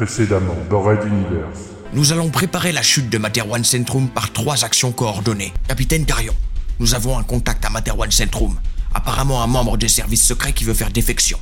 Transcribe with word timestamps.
Précédemment, 0.00 0.56
dans 0.70 0.80
Red 0.80 1.00
Universe. 1.04 1.60
Nous 1.92 2.10
allons 2.10 2.30
préparer 2.30 2.72
la 2.72 2.80
chute 2.80 3.10
de 3.10 3.18
Materwan 3.18 3.62
Centrum 3.62 4.08
par 4.08 4.32
trois 4.32 4.64
actions 4.64 4.92
coordonnées. 4.92 5.52
Capitaine 5.68 6.06
Carion, 6.06 6.32
nous 6.78 6.94
avons 6.94 7.18
un 7.18 7.22
contact 7.22 7.62
à 7.66 7.68
Materwan 7.68 8.10
Centrum. 8.10 8.58
Apparemment 8.94 9.42
un 9.42 9.46
membre 9.46 9.76
des 9.76 9.88
services 9.88 10.24
secrets 10.24 10.54
qui 10.54 10.64
veut 10.64 10.72
faire 10.72 10.90
défection. 10.90 11.38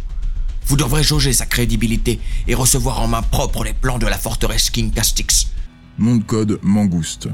Vous 0.66 0.74
devrez 0.76 1.04
jauger 1.04 1.32
sa 1.32 1.46
crédibilité 1.46 2.18
et 2.48 2.56
recevoir 2.56 3.00
en 3.00 3.06
main 3.06 3.22
propre 3.22 3.62
les 3.62 3.74
plans 3.74 4.00
de 4.00 4.08
la 4.08 4.18
forteresse 4.18 4.70
King 4.70 4.90
Castix. 4.90 5.52
Nom 5.96 6.16
de 6.16 6.24
code 6.24 6.58
Mangouste. 6.64 7.28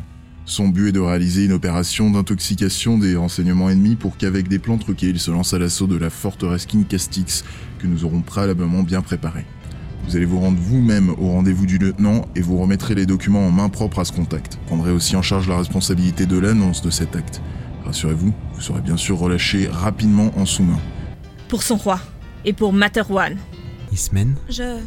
Son 0.45 0.69
but 0.69 0.89
est 0.89 0.93
de 0.93 1.01
réaliser 1.01 1.47
une 1.47 1.53
opération 1.53 2.11
d'intoxication 2.11 2.99
des 2.99 3.17
renseignements 3.17 3.71
ennemis 3.71 3.97
pour 3.97 4.19
qu'avec 4.19 4.49
des 4.49 4.59
plans 4.59 4.77
truqués, 4.77 5.09
il 5.09 5.19
se 5.19 5.31
lance 5.31 5.55
à 5.55 5.59
l'assaut 5.59 5.87
de 5.87 5.97
la 5.97 6.11
forteresse 6.11 6.67
King 6.67 6.85
Castix 6.85 7.45
que 7.79 7.87
nous 7.87 8.05
aurons 8.05 8.21
préalablement 8.21 8.83
bien 8.83 9.01
préparée. 9.01 9.47
Vous 10.07 10.17
allez 10.17 10.27
vous 10.27 10.39
rendre 10.41 10.59
vous-même 10.61 11.11
au 11.11 11.31
rendez-vous 11.31 11.67
du 11.67 11.79
lieutenant 11.79 12.27
et 12.37 12.41
vous 12.41 12.59
remettrez 12.59 12.95
les 12.95 13.07
documents 13.07 13.47
en 13.47 13.51
main 13.51 13.69
propre 13.69 14.01
à 14.01 14.05
ce 14.05 14.13
contact. 14.13 14.55
Vous 14.55 14.67
prendrez 14.67 14.91
aussi 14.93 15.17
en 15.17 15.23
charge 15.23 15.49
la 15.49 15.57
responsabilité 15.59 16.27
de 16.27 16.39
l'annonce 16.39 16.83
de 16.83 16.91
cet 16.91 17.17
acte. 17.17 17.41
Rassurez-vous, 17.85 18.33
vous 18.55 18.61
serez 18.61 18.81
bien 18.81 18.97
sûr 18.97 19.19
relâché 19.19 19.67
rapidement 19.69 20.31
en 20.37 20.45
sous-main. 20.47 20.79
Pour 21.49 21.63
son 21.63 21.77
roi. 21.77 22.01
Et 22.45 22.53
pour 22.53 22.73
Materwan. 22.73 23.39
Ismen 23.93 24.37
Je... 24.51 24.63
euh, 24.63 24.81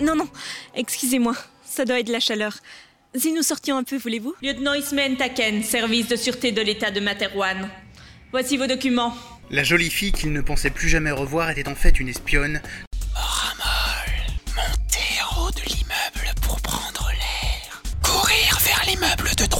Non, 0.00 0.16
non, 0.16 0.28
excusez-moi. 0.74 1.34
Ça 1.64 1.84
doit 1.84 2.00
être 2.00 2.08
la 2.10 2.20
chaleur. 2.20 2.56
Si 3.14 3.32
nous 3.32 3.42
sortions 3.42 3.76
un 3.76 3.82
peu, 3.84 3.96
voulez-vous? 3.98 4.34
Lieutenant 4.42 4.74
Ismen 4.74 5.16
Taken, 5.16 5.62
service 5.62 6.08
de 6.08 6.16
sûreté 6.16 6.50
de 6.50 6.60
l'État 6.60 6.90
de 6.90 7.00
Materwan. 7.00 7.68
Voici 8.32 8.56
vos 8.56 8.66
documents. 8.66 9.14
La 9.50 9.62
jolie 9.64 9.90
fille 9.90 10.12
qu'il 10.12 10.32
ne 10.32 10.40
pensait 10.40 10.70
plus 10.70 10.88
jamais 10.88 11.10
revoir 11.10 11.50
était 11.50 11.68
en 11.68 11.74
fait 11.74 12.00
une 12.00 12.08
espionne. 12.08 12.60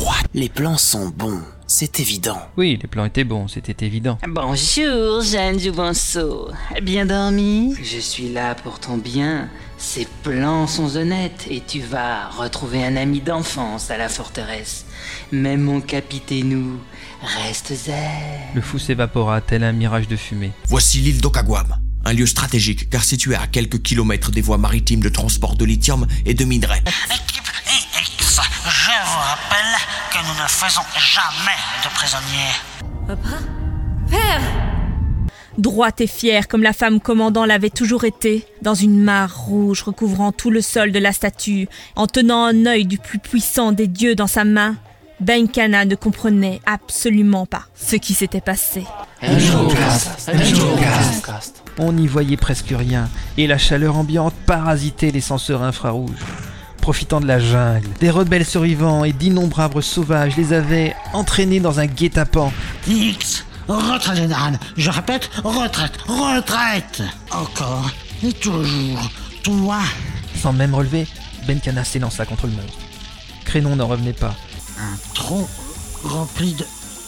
Droite. 0.03 0.27
Les 0.35 0.49
plans 0.49 0.79
sont 0.79 1.11
bons, 1.11 1.43
c'est 1.69 2.01
évident. 2.01 2.39
Oui, 2.57 2.77
les 2.81 2.89
plans 2.89 3.05
étaient 3.05 3.23
bons, 3.23 3.47
c'était 3.47 3.87
évident. 3.87 4.19
Bonjour, 4.27 5.23
Jeanne 5.23 5.61
Jouvenceau. 5.61 6.51
Bien 6.83 7.07
dormi? 7.07 7.75
Je 7.81 7.99
suis 7.99 8.33
là 8.33 8.57
pour 8.57 8.81
ton 8.81 8.97
bien. 8.97 9.49
Ces 9.79 10.09
plans 10.25 10.67
sont 10.67 10.97
honnêtes 10.97 11.47
et 11.49 11.63
tu 11.65 11.81
vas 11.81 12.29
retrouver 12.31 12.85
un 12.85 12.97
ami 12.97 13.21
d'enfance 13.21 13.93
à 13.93 13.97
la 13.97 14.09
forteresse. 14.09 14.87
Mais 15.31 15.57
mon 15.57 15.81
capitainou, 15.81 16.81
reste 17.23 17.73
zen. 17.73 17.95
Le 18.55 18.61
fou 18.61 18.81
s'évapora 18.81 19.41
tel 19.41 19.63
un 19.63 19.73
mirage 19.73 20.09
de 20.09 20.17
fumée. 20.17 20.51
Voici 20.67 20.99
l'île 20.99 21.21
d'Okagwam, 21.21 21.77
un 22.05 22.13
lieu 22.13 22.27
stratégique 22.27 22.91
car 22.91 23.05
situé 23.05 23.37
à 23.37 23.47
quelques 23.47 23.83
kilomètres 23.83 24.33
des 24.33 24.41
voies 24.41 24.59
maritimes 24.59 25.01
de 25.01 25.09
transport 25.09 25.55
de 25.55 25.65
lithium 25.65 26.09
et 26.27 26.35
de 26.35 26.45
minerais. 26.45 26.83
Je 28.65 28.91
vous 29.05 29.19
rappelle 29.19 29.75
que 30.13 30.19
nous 30.19 30.41
ne 30.41 30.49
faisons 30.49 30.83
jamais 30.97 31.59
de 31.83 31.89
prisonniers. 31.95 32.55
Papa? 33.09 33.43
Père? 34.09 34.41
Droite 35.59 36.01
et 36.01 36.07
fière 36.07 36.47
comme 36.47 36.63
la 36.63 36.73
femme 36.73 37.01
commandant 37.01 37.45
l'avait 37.45 37.71
toujours 37.71 38.05
été, 38.05 38.47
dans 38.63 38.75
une 38.75 39.03
mare 39.03 39.37
rouge 39.37 39.83
recouvrant 39.83 40.31
tout 40.31 40.51
le 40.51 40.61
sol 40.61 40.93
de 40.93 41.01
la 41.01 41.13
statue, 41.13 41.69
en 41.97 42.07
tenant 42.07 42.45
un 42.45 42.67
œil 42.67 42.87
du 42.87 42.99
plus 42.99 43.19
puissant 43.19 43.73
des 43.73 43.89
dieux 43.89 44.15
dans 44.15 44.29
sa 44.29 44.45
main, 44.45 44.77
Benkana 45.19 45.85
ne 45.85 45.97
comprenait 45.97 46.61
absolument 46.65 47.47
pas 47.47 47.65
ce 47.75 47.97
qui 47.97 48.15
s'était 48.15 48.41
passé. 48.41 48.85
On 51.79 51.93
n'y 51.93 52.07
voyait 52.07 52.37
presque 52.37 52.73
rien, 52.73 53.09
et 53.37 53.49
la 53.49 53.59
chaleur 53.59 53.97
ambiante 53.97 54.35
parasitait 54.47 55.11
les 55.11 55.21
senseurs 55.21 55.63
infrarouges. 55.63 56.13
Profitant 56.83 57.21
de 57.21 57.27
la 57.29 57.39
jungle, 57.39 57.89
des 58.01 58.11
rebelles 58.11 58.45
survivants 58.45 59.05
et 59.05 59.13
d'innombrables 59.13 59.83
sauvages 59.85 60.37
les 60.37 60.53
avaient 60.53 60.97
entraînés 61.13 61.61
dans 61.61 61.79
un 61.79 61.87
guet-apens. 61.87 62.53
X, 62.89 63.45
retraite 63.69 64.17
générale. 64.17 64.59
Je 64.77 64.91
répète, 64.91 65.31
retraite, 65.45 65.93
retraite. 66.09 67.03
Encore 67.31 67.89
et 68.25 68.33
toujours. 68.33 69.11
Toi, 69.45 69.79
Sans 70.41 70.53
même 70.53 70.75
relever, 70.75 71.07
Benkana 71.47 71.85
s'élança 71.85 72.27
contre 72.27 72.47
le 72.49 72.53
monstre. 72.53 72.79
Crénon 73.45 73.77
n'en 73.77 73.87
revenait 73.87 74.13
pas. 74.13 74.35
un 74.81 74.97
trou 75.15 75.49
rempli 76.03 76.55
de, 76.55 76.65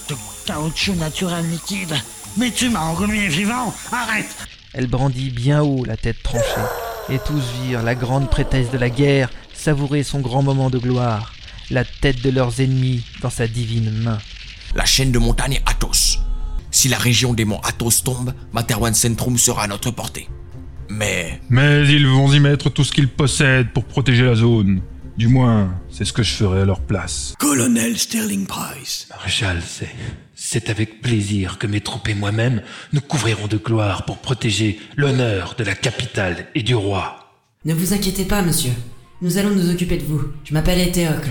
de 0.08 0.14
caoutchouc 0.46 0.94
naturel 0.94 1.44
liquide. 1.50 1.94
Mais 2.36 2.52
tu 2.52 2.68
m'as 2.68 2.80
engommé 2.80 3.26
vivant. 3.26 3.74
Arrête. 3.90 4.36
Elle 4.72 4.86
brandit 4.86 5.30
bien 5.30 5.62
haut 5.62 5.84
la 5.84 5.96
tête 5.96 6.22
tranchée, 6.22 6.44
et 7.08 7.18
tous 7.18 7.42
virent 7.64 7.82
la 7.82 7.94
grande 7.96 8.30
prêtresse 8.30 8.70
de 8.70 8.78
la 8.78 8.90
guerre 8.90 9.30
savourer 9.64 10.02
son 10.02 10.20
grand 10.20 10.42
moment 10.42 10.68
de 10.68 10.76
gloire, 10.76 11.32
la 11.70 11.86
tête 11.86 12.22
de 12.22 12.28
leurs 12.28 12.60
ennemis 12.60 13.02
dans 13.22 13.30
sa 13.30 13.46
divine 13.46 13.90
main. 14.02 14.18
La 14.74 14.84
chaîne 14.84 15.10
de 15.10 15.18
montagne 15.18 15.62
Athos. 15.64 16.18
Si 16.70 16.90
la 16.90 16.98
région 16.98 17.32
des 17.32 17.46
monts 17.46 17.62
Athos 17.62 18.02
tombe, 18.04 18.34
Materwan 18.52 18.92
Centrum 18.92 19.38
sera 19.38 19.62
à 19.62 19.66
notre 19.66 19.90
portée. 19.90 20.28
Mais 20.90 21.40
Mais 21.48 21.88
ils 21.88 22.06
vont 22.06 22.30
y 22.30 22.40
mettre 22.40 22.68
tout 22.68 22.84
ce 22.84 22.92
qu'ils 22.92 23.08
possèdent 23.08 23.70
pour 23.72 23.84
protéger 23.84 24.24
la 24.24 24.34
zone. 24.34 24.82
Du 25.16 25.28
moins, 25.28 25.80
c'est 25.88 26.04
ce 26.04 26.12
que 26.12 26.22
je 26.22 26.34
ferai 26.34 26.60
à 26.60 26.64
leur 26.66 26.80
place. 26.80 27.34
Colonel 27.38 27.96
Sterling 27.96 28.46
Price. 28.46 29.06
Maréchal, 29.16 29.62
c'est. 29.66 29.94
C'est 30.34 30.68
avec 30.68 31.00
plaisir 31.00 31.56
que 31.56 31.66
mes 31.66 31.80
troupes 31.80 32.08
et 32.08 32.14
moi-même 32.14 32.60
nous 32.92 33.00
couvrirons 33.00 33.46
de 33.46 33.56
gloire 33.56 34.04
pour 34.04 34.18
protéger 34.18 34.78
l'honneur 34.96 35.54
de 35.56 35.64
la 35.64 35.74
capitale 35.74 36.48
et 36.54 36.62
du 36.62 36.74
roi. 36.74 37.30
Ne 37.64 37.72
vous 37.72 37.94
inquiétez 37.94 38.26
pas, 38.26 38.42
monsieur. 38.42 38.72
Nous 39.24 39.38
allons 39.38 39.54
nous 39.54 39.70
occuper 39.70 39.96
de 39.96 40.04
vous. 40.04 40.20
Je 40.44 40.52
m'appelle 40.52 40.86
Éthéocle. 40.86 41.30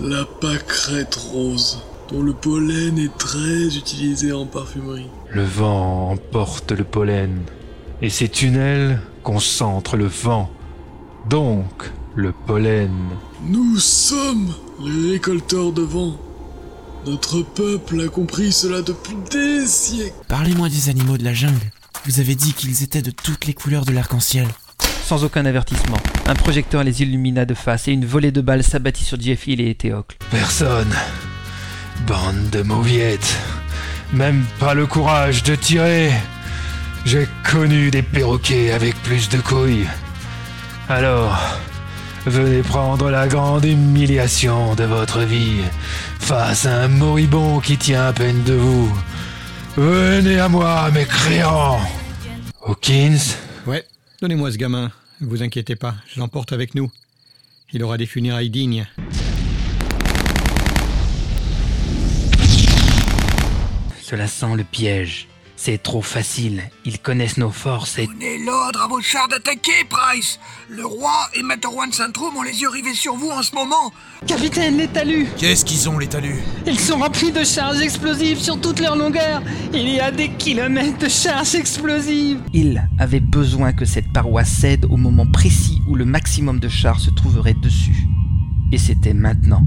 La 0.00 0.24
pâquerette 0.24 1.16
rose, 1.16 1.82
dont 2.10 2.22
le 2.22 2.32
pollen 2.32 2.98
est 2.98 3.14
très 3.18 3.76
utilisé 3.76 4.32
en 4.32 4.46
parfumerie. 4.46 5.10
Le 5.28 5.44
vent 5.44 6.12
emporte 6.12 6.72
le 6.72 6.82
pollen, 6.82 7.42
et 8.00 8.08
ces 8.08 8.30
tunnels 8.30 9.02
concentrent 9.22 9.98
le 9.98 10.06
vent. 10.06 10.50
Donc, 11.28 11.90
le 12.16 12.32
pollen. 12.46 12.90
Nous 13.46 13.76
sommes 13.76 14.54
les 14.82 15.10
récolteurs 15.10 15.72
de 15.72 15.82
vent. 15.82 16.16
Notre 17.04 17.42
peuple 17.42 18.00
a 18.00 18.08
compris 18.08 18.50
cela 18.50 18.80
depuis 18.80 19.16
des 19.30 19.66
siècles. 19.66 20.14
Parlez-moi 20.26 20.70
des 20.70 20.88
animaux 20.88 21.18
de 21.18 21.24
la 21.24 21.34
jungle. 21.34 21.70
Vous 22.06 22.18
avez 22.18 22.34
dit 22.34 22.54
qu'ils 22.54 22.82
étaient 22.82 23.02
de 23.02 23.10
toutes 23.10 23.44
les 23.44 23.52
couleurs 23.52 23.84
de 23.84 23.92
l'arc-en-ciel. 23.92 24.48
Sans 25.10 25.24
aucun 25.24 25.44
avertissement, 25.44 25.96
un 26.28 26.36
projecteur 26.36 26.84
les 26.84 27.02
illumina 27.02 27.44
de 27.44 27.52
face 27.54 27.88
et 27.88 27.90
une 27.90 28.06
volée 28.06 28.30
de 28.30 28.40
balles 28.40 28.62
s'abattit 28.62 29.02
sur 29.02 29.20
Jeffil 29.20 29.60
et 29.60 29.70
Éthéocle. 29.70 30.16
Personne. 30.30 30.94
Bande 32.06 32.48
de 32.52 32.62
mauviettes. 32.62 33.36
Même 34.12 34.44
pas 34.60 34.72
le 34.72 34.86
courage 34.86 35.42
de 35.42 35.56
tirer. 35.56 36.12
J'ai 37.04 37.26
connu 37.42 37.90
des 37.90 38.02
perroquets 38.02 38.70
avec 38.70 38.94
plus 39.02 39.28
de 39.28 39.38
couilles. 39.38 39.88
Alors, 40.88 41.36
venez 42.24 42.62
prendre 42.62 43.10
la 43.10 43.26
grande 43.26 43.64
humiliation 43.64 44.76
de 44.76 44.84
votre 44.84 45.22
vie 45.22 45.62
face 46.20 46.66
à 46.66 46.82
un 46.82 46.86
moribond 46.86 47.58
qui 47.58 47.76
tient 47.76 48.06
à 48.06 48.12
peine 48.12 48.44
de 48.44 48.54
vous. 48.54 48.96
Venez 49.76 50.38
à 50.38 50.48
moi, 50.48 50.88
mes 50.94 51.04
créants. 51.04 51.80
Hawkins, 52.64 53.34
Ouais, 53.66 53.84
donnez-moi 54.22 54.52
ce 54.52 54.56
gamin. 54.56 54.92
Ne 55.20 55.26
vous 55.26 55.42
inquiétez 55.42 55.76
pas, 55.76 55.96
je 56.08 56.18
l'emporte 56.18 56.52
avec 56.52 56.74
nous. 56.74 56.90
Il 57.72 57.82
aura 57.82 57.98
des 57.98 58.06
funérailles 58.06 58.48
dignes. 58.48 58.86
Cela 64.00 64.26
sent 64.26 64.56
le 64.56 64.64
piège. 64.64 65.28
C'est 65.62 65.82
trop 65.82 66.00
facile. 66.00 66.62
Ils 66.86 67.00
connaissent 67.00 67.36
nos 67.36 67.50
forces 67.50 67.98
et... 67.98 68.06
Donnez 68.06 68.38
l'ordre 68.46 68.80
à 68.80 68.88
vos 68.88 69.02
chars 69.02 69.28
d'attaquer, 69.28 69.84
Price. 69.90 70.40
Le 70.70 70.86
roi 70.86 71.12
et 71.34 71.42
Materwan 71.42 71.92
Centrum 71.92 72.34
ont 72.34 72.40
les 72.40 72.62
yeux 72.62 72.70
rivés 72.70 72.94
sur 72.94 73.14
vous 73.14 73.28
en 73.28 73.42
ce 73.42 73.54
moment. 73.54 73.92
Capitaine, 74.26 74.78
les 74.78 74.88
talus 74.88 75.26
Qu'est-ce 75.36 75.66
qu'ils 75.66 75.86
ont, 75.90 75.98
les 75.98 76.06
talus? 76.06 76.40
Ils 76.66 76.80
sont 76.80 76.96
remplis 76.96 77.30
de 77.30 77.44
charges 77.44 77.82
explosives 77.82 78.40
sur 78.40 78.58
toute 78.58 78.80
leur 78.80 78.96
longueur 78.96 79.42
Il 79.74 79.86
y 79.86 80.00
a 80.00 80.10
des 80.10 80.30
kilomètres 80.30 80.96
de 80.96 81.08
charges 81.10 81.54
explosives 81.54 82.40
Il 82.54 82.82
avait 82.98 83.20
besoin 83.20 83.74
que 83.74 83.84
cette 83.84 84.10
paroi 84.14 84.44
cède 84.44 84.86
au 84.86 84.96
moment 84.96 85.30
précis 85.30 85.82
où 85.86 85.94
le 85.94 86.06
maximum 86.06 86.58
de 86.58 86.70
chars 86.70 87.00
se 87.00 87.10
trouverait 87.10 87.52
dessus. 87.52 88.06
Et 88.72 88.78
c'était 88.78 89.12
maintenant. 89.12 89.62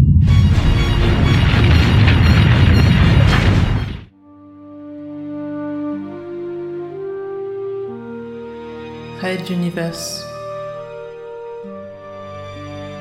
Universe. 9.50 10.26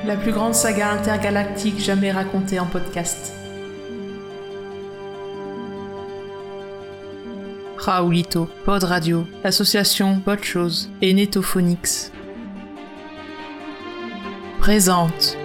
La 0.05 0.15
plus 0.15 0.31
grande 0.31 0.55
saga 0.55 0.91
intergalactique 0.91 1.79
jamais 1.79 2.11
racontée 2.11 2.59
en 2.59 2.65
podcast. 2.65 3.33
Raoulito, 7.77 8.47
Pod 8.63 8.83
Radio, 8.85 9.25
Association 9.43 10.21
Bot 10.25 10.41
Chose 10.41 10.89
et 11.01 11.13
Netophonix. 11.13 12.11
présente. 14.59 15.37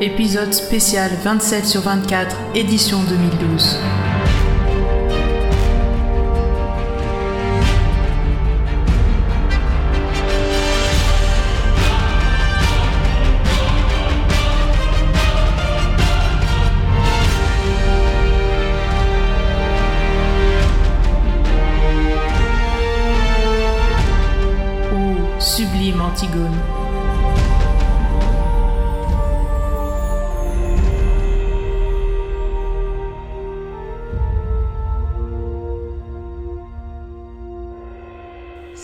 Épisode 0.00 0.52
spécial 0.52 1.12
27 1.22 1.64
sur 1.64 1.82
24, 1.82 2.36
édition 2.56 2.98
2012. 3.04 3.78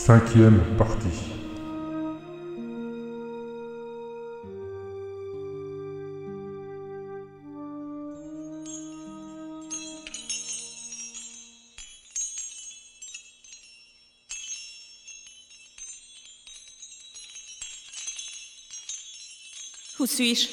Cinquième 0.05 0.61
partie. 0.77 1.07
Où 20.01 20.07
suis-je? 20.07 20.49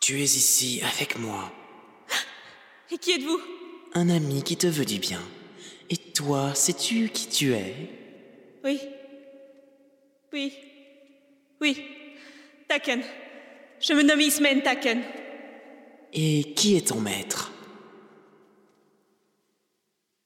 Tu 0.00 0.22
es 0.22 0.24
ici 0.24 0.80
avec 0.82 1.18
moi, 1.18 1.52
Et 2.90 2.96
qui 2.96 3.12
êtes-vous? 3.12 3.40
Un 3.92 4.08
ami 4.08 4.42
qui 4.42 4.56
te 4.56 4.66
veut 4.66 4.86
du 4.86 4.98
bien. 4.98 5.20
Et 5.90 5.96
toi, 5.96 6.54
sais-tu 6.54 7.08
qui 7.08 7.28
tu 7.28 7.52
es? 7.52 7.74
Oui. 8.64 8.80
Oui. 10.32 10.52
Oui. 11.60 11.84
Taken. 12.68 13.02
Je 13.80 13.92
me 13.94 14.02
nomme 14.02 14.20
Ismen 14.20 14.62
Taken. 14.62 15.02
Et 16.12 16.54
qui 16.54 16.76
est 16.76 16.88
ton 16.88 17.00
maître? 17.00 17.50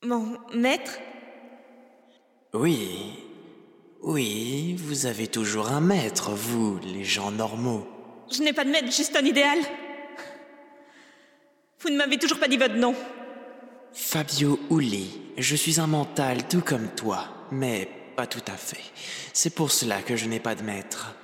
Mon 0.02 0.38
maître? 0.52 0.98
Oui. 2.52 3.14
Oui, 4.02 4.76
vous 4.78 5.06
avez 5.06 5.28
toujours 5.28 5.68
un 5.70 5.80
maître, 5.80 6.32
vous, 6.32 6.78
les 6.80 7.04
gens 7.04 7.30
normaux. 7.30 7.86
Je 8.30 8.42
n'ai 8.42 8.52
pas 8.52 8.64
de 8.64 8.70
maître, 8.70 8.92
juste 8.92 9.16
un 9.16 9.24
idéal. 9.24 9.58
Vous 11.78 11.88
ne 11.88 11.96
m'avez 11.96 12.18
toujours 12.18 12.38
pas 12.38 12.48
dit 12.48 12.58
votre 12.58 12.74
nom. 12.74 12.94
Fabio 13.94 14.58
Uli, 14.70 15.22
je 15.38 15.54
suis 15.54 15.78
un 15.78 15.86
mental 15.86 16.48
tout 16.48 16.62
comme 16.62 16.88
toi, 16.96 17.28
mais 17.52 17.88
pas 18.16 18.26
tout 18.26 18.42
à 18.48 18.56
fait. 18.56 18.82
C'est 19.32 19.54
pour 19.54 19.70
cela 19.70 20.02
que 20.02 20.16
je 20.16 20.26
n'ai 20.26 20.40
pas 20.40 20.56
de 20.56 20.62
maître. 20.62 21.14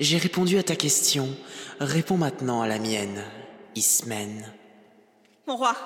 J'ai 0.00 0.18
répondu 0.18 0.58
à 0.58 0.64
ta 0.64 0.74
question, 0.74 1.28
réponds 1.78 2.16
maintenant 2.16 2.60
à 2.60 2.66
la 2.66 2.80
mienne, 2.80 3.24
Ismen. 3.76 4.52
Mon 5.46 5.56
roi. 5.56 5.76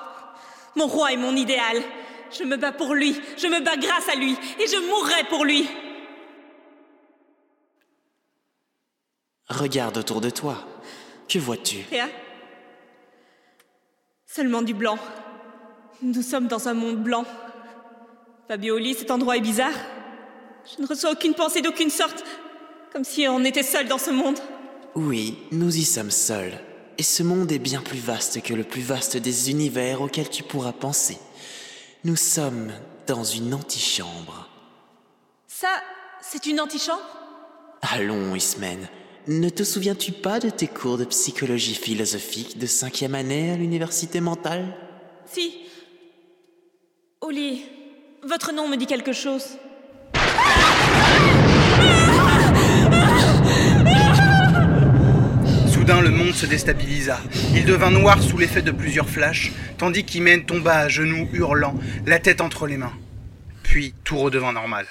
Mon 0.74 0.86
roi 0.86 1.12
est 1.12 1.18
mon 1.18 1.36
idéal. 1.36 1.82
Je 2.30 2.44
me 2.44 2.56
bats 2.56 2.72
pour 2.72 2.94
lui. 2.94 3.20
Je 3.36 3.46
me 3.46 3.60
bats 3.62 3.76
grâce 3.76 4.08
à 4.08 4.14
lui. 4.14 4.32
Et 4.58 4.66
je 4.66 4.88
mourrai 4.88 5.24
pour 5.28 5.44
lui. 5.44 5.68
Regarde 9.48 9.98
autour 9.98 10.22
de 10.22 10.30
toi. 10.30 10.66
Que 11.28 11.38
vois-tu? 11.38 11.84
Seulement 14.26 14.62
du 14.62 14.72
blanc. 14.72 14.98
Nous 16.02 16.22
sommes 16.22 16.48
dans 16.48 16.68
un 16.68 16.74
monde 16.74 16.96
blanc. 16.96 17.24
Fabioli, 18.48 18.94
cet 18.94 19.12
endroit 19.12 19.36
est 19.36 19.40
bizarre. 19.40 19.74
Je 20.76 20.82
ne 20.82 20.86
reçois 20.86 21.12
aucune 21.12 21.34
pensée 21.34 21.62
d'aucune 21.62 21.90
sorte. 21.90 22.24
Comme 22.92 23.04
si 23.04 23.28
on 23.28 23.44
était 23.44 23.62
seul 23.62 23.86
dans 23.86 23.98
ce 23.98 24.10
monde. 24.10 24.38
Oui, 24.96 25.38
nous 25.52 25.76
y 25.76 25.84
sommes 25.84 26.10
seuls. 26.10 26.58
Et 26.98 27.04
ce 27.04 27.22
monde 27.22 27.52
est 27.52 27.60
bien 27.60 27.80
plus 27.80 28.00
vaste 28.00 28.42
que 28.42 28.52
le 28.52 28.64
plus 28.64 28.82
vaste 28.82 29.16
des 29.16 29.50
univers 29.50 30.02
auxquels 30.02 30.28
tu 30.28 30.42
pourras 30.42 30.72
penser. 30.72 31.18
Nous 32.04 32.16
sommes 32.16 32.72
dans 33.06 33.22
une 33.22 33.54
antichambre. 33.54 34.48
Ça, 35.46 35.70
c'est 36.20 36.46
une 36.46 36.60
antichambre? 36.60 37.00
Allons, 37.80 38.34
Ismen. 38.34 38.88
Ne 39.28 39.48
te 39.50 39.62
souviens-tu 39.62 40.10
pas 40.10 40.40
de 40.40 40.50
tes 40.50 40.66
cours 40.66 40.98
de 40.98 41.04
psychologie 41.04 41.76
philosophique 41.76 42.58
de 42.58 42.66
cinquième 42.66 43.14
année 43.14 43.52
à 43.52 43.56
l'université 43.56 44.20
mentale? 44.20 44.76
Si. 45.26 45.54
Oli, 47.24 47.64
votre 48.24 48.50
nom 48.52 48.66
me 48.66 48.76
dit 48.76 48.86
quelque 48.86 49.12
chose. 49.12 49.56
Soudain, 55.72 56.00
le 56.00 56.10
monde 56.10 56.34
se 56.34 56.46
déstabilisa. 56.46 57.20
Il 57.54 57.64
devint 57.64 57.92
noir 57.92 58.20
sous 58.20 58.38
l'effet 58.38 58.60
de 58.60 58.72
plusieurs 58.72 59.08
flashs, 59.08 59.52
tandis 59.78 60.04
qu'Imen 60.04 60.44
tomba 60.44 60.78
à 60.78 60.88
genoux, 60.88 61.28
hurlant, 61.32 61.76
la 62.06 62.18
tête 62.18 62.40
entre 62.40 62.66
les 62.66 62.76
mains. 62.76 62.92
Puis, 63.62 63.94
tout 64.02 64.18
redevint 64.18 64.52
normal. 64.52 64.88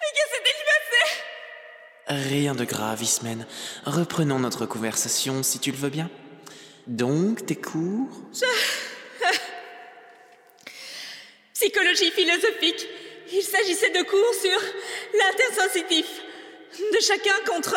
Mais 0.00 0.06
que 0.14 0.22
s'était-il 0.36 2.14
passé? 2.14 2.30
Rien 2.30 2.54
de 2.54 2.64
grave, 2.64 3.02
Ismen. 3.02 3.44
Reprenons 3.86 4.38
notre 4.38 4.66
conversation 4.66 5.42
si 5.42 5.58
tu 5.58 5.72
le 5.72 5.78
veux 5.78 5.90
bien. 5.90 6.08
Donc, 6.86 7.44
tes 7.44 7.56
cours? 7.56 8.08
Psychologie 11.62 12.10
philosophique. 12.10 12.88
Il 13.32 13.40
s'agissait 13.40 13.90
de 13.90 14.02
cours 14.02 14.34
sur 14.34 14.58
l'intersensitif 15.16 16.06
de 16.76 17.00
chacun 17.00 17.36
contre 17.46 17.76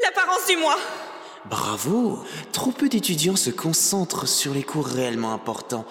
l'apparence 0.00 0.46
du 0.46 0.56
moi. 0.56 0.78
Bravo 1.46 2.22
Trop 2.52 2.70
peu 2.70 2.88
d'étudiants 2.88 3.34
se 3.34 3.50
concentrent 3.50 4.28
sur 4.28 4.54
les 4.54 4.62
cours 4.62 4.86
réellement 4.86 5.32
importants. 5.32 5.84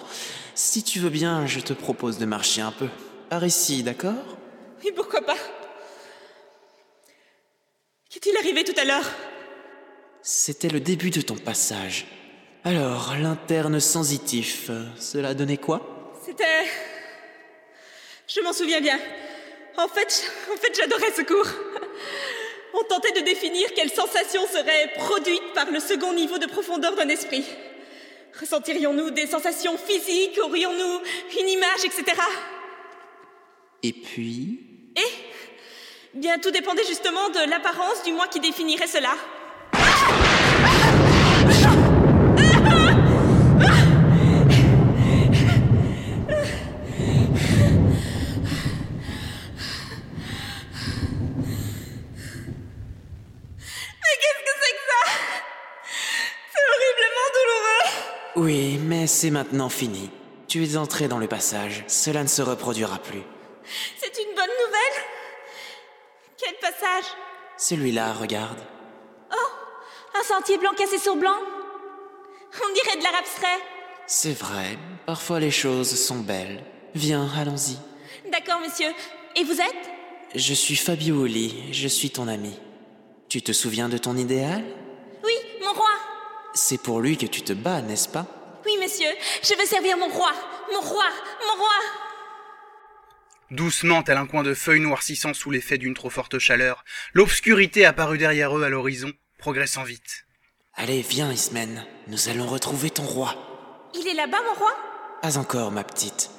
Si 0.54 0.82
tu 0.82 1.00
veux 1.00 1.10
bien, 1.10 1.46
je 1.46 1.60
te 1.60 1.74
propose 1.74 2.16
de 2.16 2.24
marcher 2.24 2.62
un 2.62 2.72
peu. 2.72 2.88
Par 3.28 3.44
ici, 3.44 3.82
d'accord? 3.82 4.38
Oui, 4.82 4.90
pourquoi 4.96 5.20
pas? 5.20 5.36
Qu'est-il 8.08 8.34
arrivé 8.38 8.64
tout 8.64 8.80
à 8.80 8.84
l'heure? 8.84 9.10
C'était 10.22 10.70
le 10.70 10.80
début 10.80 11.10
de 11.10 11.20
ton 11.20 11.36
passage. 11.36 12.06
Alors, 12.64 13.16
l'interne 13.20 13.80
sensitif, 13.80 14.70
euh, 14.70 14.86
cela 14.96 15.34
donnait 15.34 15.58
quoi? 15.58 16.01
C'était. 16.24 16.66
Je 18.28 18.40
m'en 18.40 18.52
souviens 18.52 18.80
bien. 18.80 18.98
En 19.76 19.88
fait, 19.88 20.30
en 20.52 20.56
fait, 20.56 20.74
j'adorais 20.76 21.12
ce 21.16 21.22
cours. 21.22 21.48
On 22.74 22.84
tentait 22.84 23.12
de 23.12 23.24
définir 23.24 23.72
quelle 23.74 23.90
sensation 23.90 24.46
serait 24.46 24.92
produite 24.96 25.52
par 25.54 25.70
le 25.70 25.80
second 25.80 26.12
niveau 26.12 26.38
de 26.38 26.46
profondeur 26.46 26.94
d'un 26.94 27.08
esprit. 27.08 27.44
Ressentirions-nous 28.38 29.10
des 29.10 29.26
sensations 29.26 29.76
physiques? 29.76 30.38
Aurions-nous 30.42 31.00
une 31.40 31.48
image, 31.48 31.84
etc. 31.84 32.04
Et 33.82 33.92
puis? 33.92 34.60
Et 34.96 36.18
Bien, 36.18 36.38
tout 36.38 36.50
dépendait 36.50 36.84
justement 36.86 37.30
de 37.30 37.48
l'apparence 37.50 38.02
du 38.04 38.12
moi 38.12 38.26
qui 38.28 38.38
définirait 38.38 38.86
cela. 38.86 39.14
Mais 54.02 54.14
qu'est-ce 54.20 54.42
que 54.44 54.54
c'est 54.62 54.74
que 54.76 54.84
ça 54.90 55.02
C'est 56.52 56.64
horriblement 56.72 57.28
douloureux 57.36 58.46
Oui, 58.46 58.78
mais 58.82 59.06
c'est 59.22 59.30
maintenant 59.30 59.68
fini. 59.68 60.10
Tu 60.48 60.64
es 60.64 60.76
entré 60.76 61.06
dans 61.06 61.20
le 61.20 61.28
passage. 61.28 61.84
Cela 61.86 62.24
ne 62.24 62.28
se 62.28 62.42
reproduira 62.42 62.98
plus. 62.98 63.22
C'est 63.96 64.20
une 64.20 64.34
bonne 64.34 64.50
nouvelle 64.66 65.04
Quel 66.36 66.54
passage 66.56 67.04
Celui-là, 67.56 68.14
regarde. 68.14 68.58
Oh 69.32 70.18
Un 70.18 70.24
sentier 70.24 70.58
blanc 70.58 70.72
cassé 70.76 70.98
sur 70.98 71.14
blanc 71.14 71.36
On 72.68 72.74
dirait 72.74 72.96
de 72.98 73.04
l'art 73.04 73.20
abstrait. 73.20 73.60
C'est 74.08 74.36
vrai, 74.36 74.76
parfois 75.06 75.38
les 75.38 75.52
choses 75.52 75.94
sont 75.94 76.18
belles. 76.18 76.64
Viens, 76.96 77.30
allons-y. 77.38 77.78
D'accord, 78.28 78.58
monsieur. 78.60 78.88
Et 79.36 79.44
vous 79.44 79.60
êtes? 79.60 80.34
Je 80.34 80.52
suis 80.52 80.74
Fabio 80.74 81.22
Oli, 81.22 81.72
je 81.72 81.86
suis 81.86 82.10
ton 82.10 82.26
ami. 82.26 82.58
Tu 83.28 83.40
te 83.40 83.52
souviens 83.52 83.88
de 83.88 83.98
ton 83.98 84.16
idéal? 84.16 84.64
Oui, 85.22 85.34
mon 85.64 85.74
roi. 85.74 85.92
C'est 86.54 86.82
pour 86.82 86.98
lui 86.98 87.16
que 87.16 87.26
tu 87.26 87.42
te 87.42 87.52
bats, 87.52 87.82
n'est-ce 87.82 88.08
pas? 88.08 88.26
Monsieur. 88.82 89.10
Je 89.42 89.56
veux 89.56 89.66
servir 89.66 89.96
mon 89.96 90.08
roi. 90.08 90.32
Mon 90.72 90.80
roi. 90.80 91.04
Mon 91.46 91.62
roi. 91.62 91.74
Doucement, 93.52 94.02
tel 94.02 94.16
un 94.16 94.26
coin 94.26 94.42
de 94.42 94.54
feuilles 94.54 94.80
noircissant 94.80 95.34
sous 95.34 95.50
l'effet 95.50 95.78
d'une 95.78 95.94
trop 95.94 96.10
forte 96.10 96.38
chaleur, 96.38 96.84
l'obscurité 97.12 97.84
apparut 97.84 98.18
derrière 98.18 98.56
eux 98.56 98.64
à 98.64 98.68
l'horizon, 98.70 99.12
progressant 99.38 99.84
vite. 99.84 100.24
Allez, 100.74 101.02
viens, 101.02 101.30
Ismen. 101.30 101.86
Nous 102.08 102.28
allons 102.28 102.46
retrouver 102.46 102.90
ton 102.90 103.04
roi. 103.04 103.90
Il 103.94 104.08
est 104.08 104.14
là-bas, 104.14 104.38
mon 104.48 104.54
roi? 104.54 104.74
Pas 105.20 105.38
encore, 105.38 105.70
ma 105.70 105.84
petite. 105.84 106.30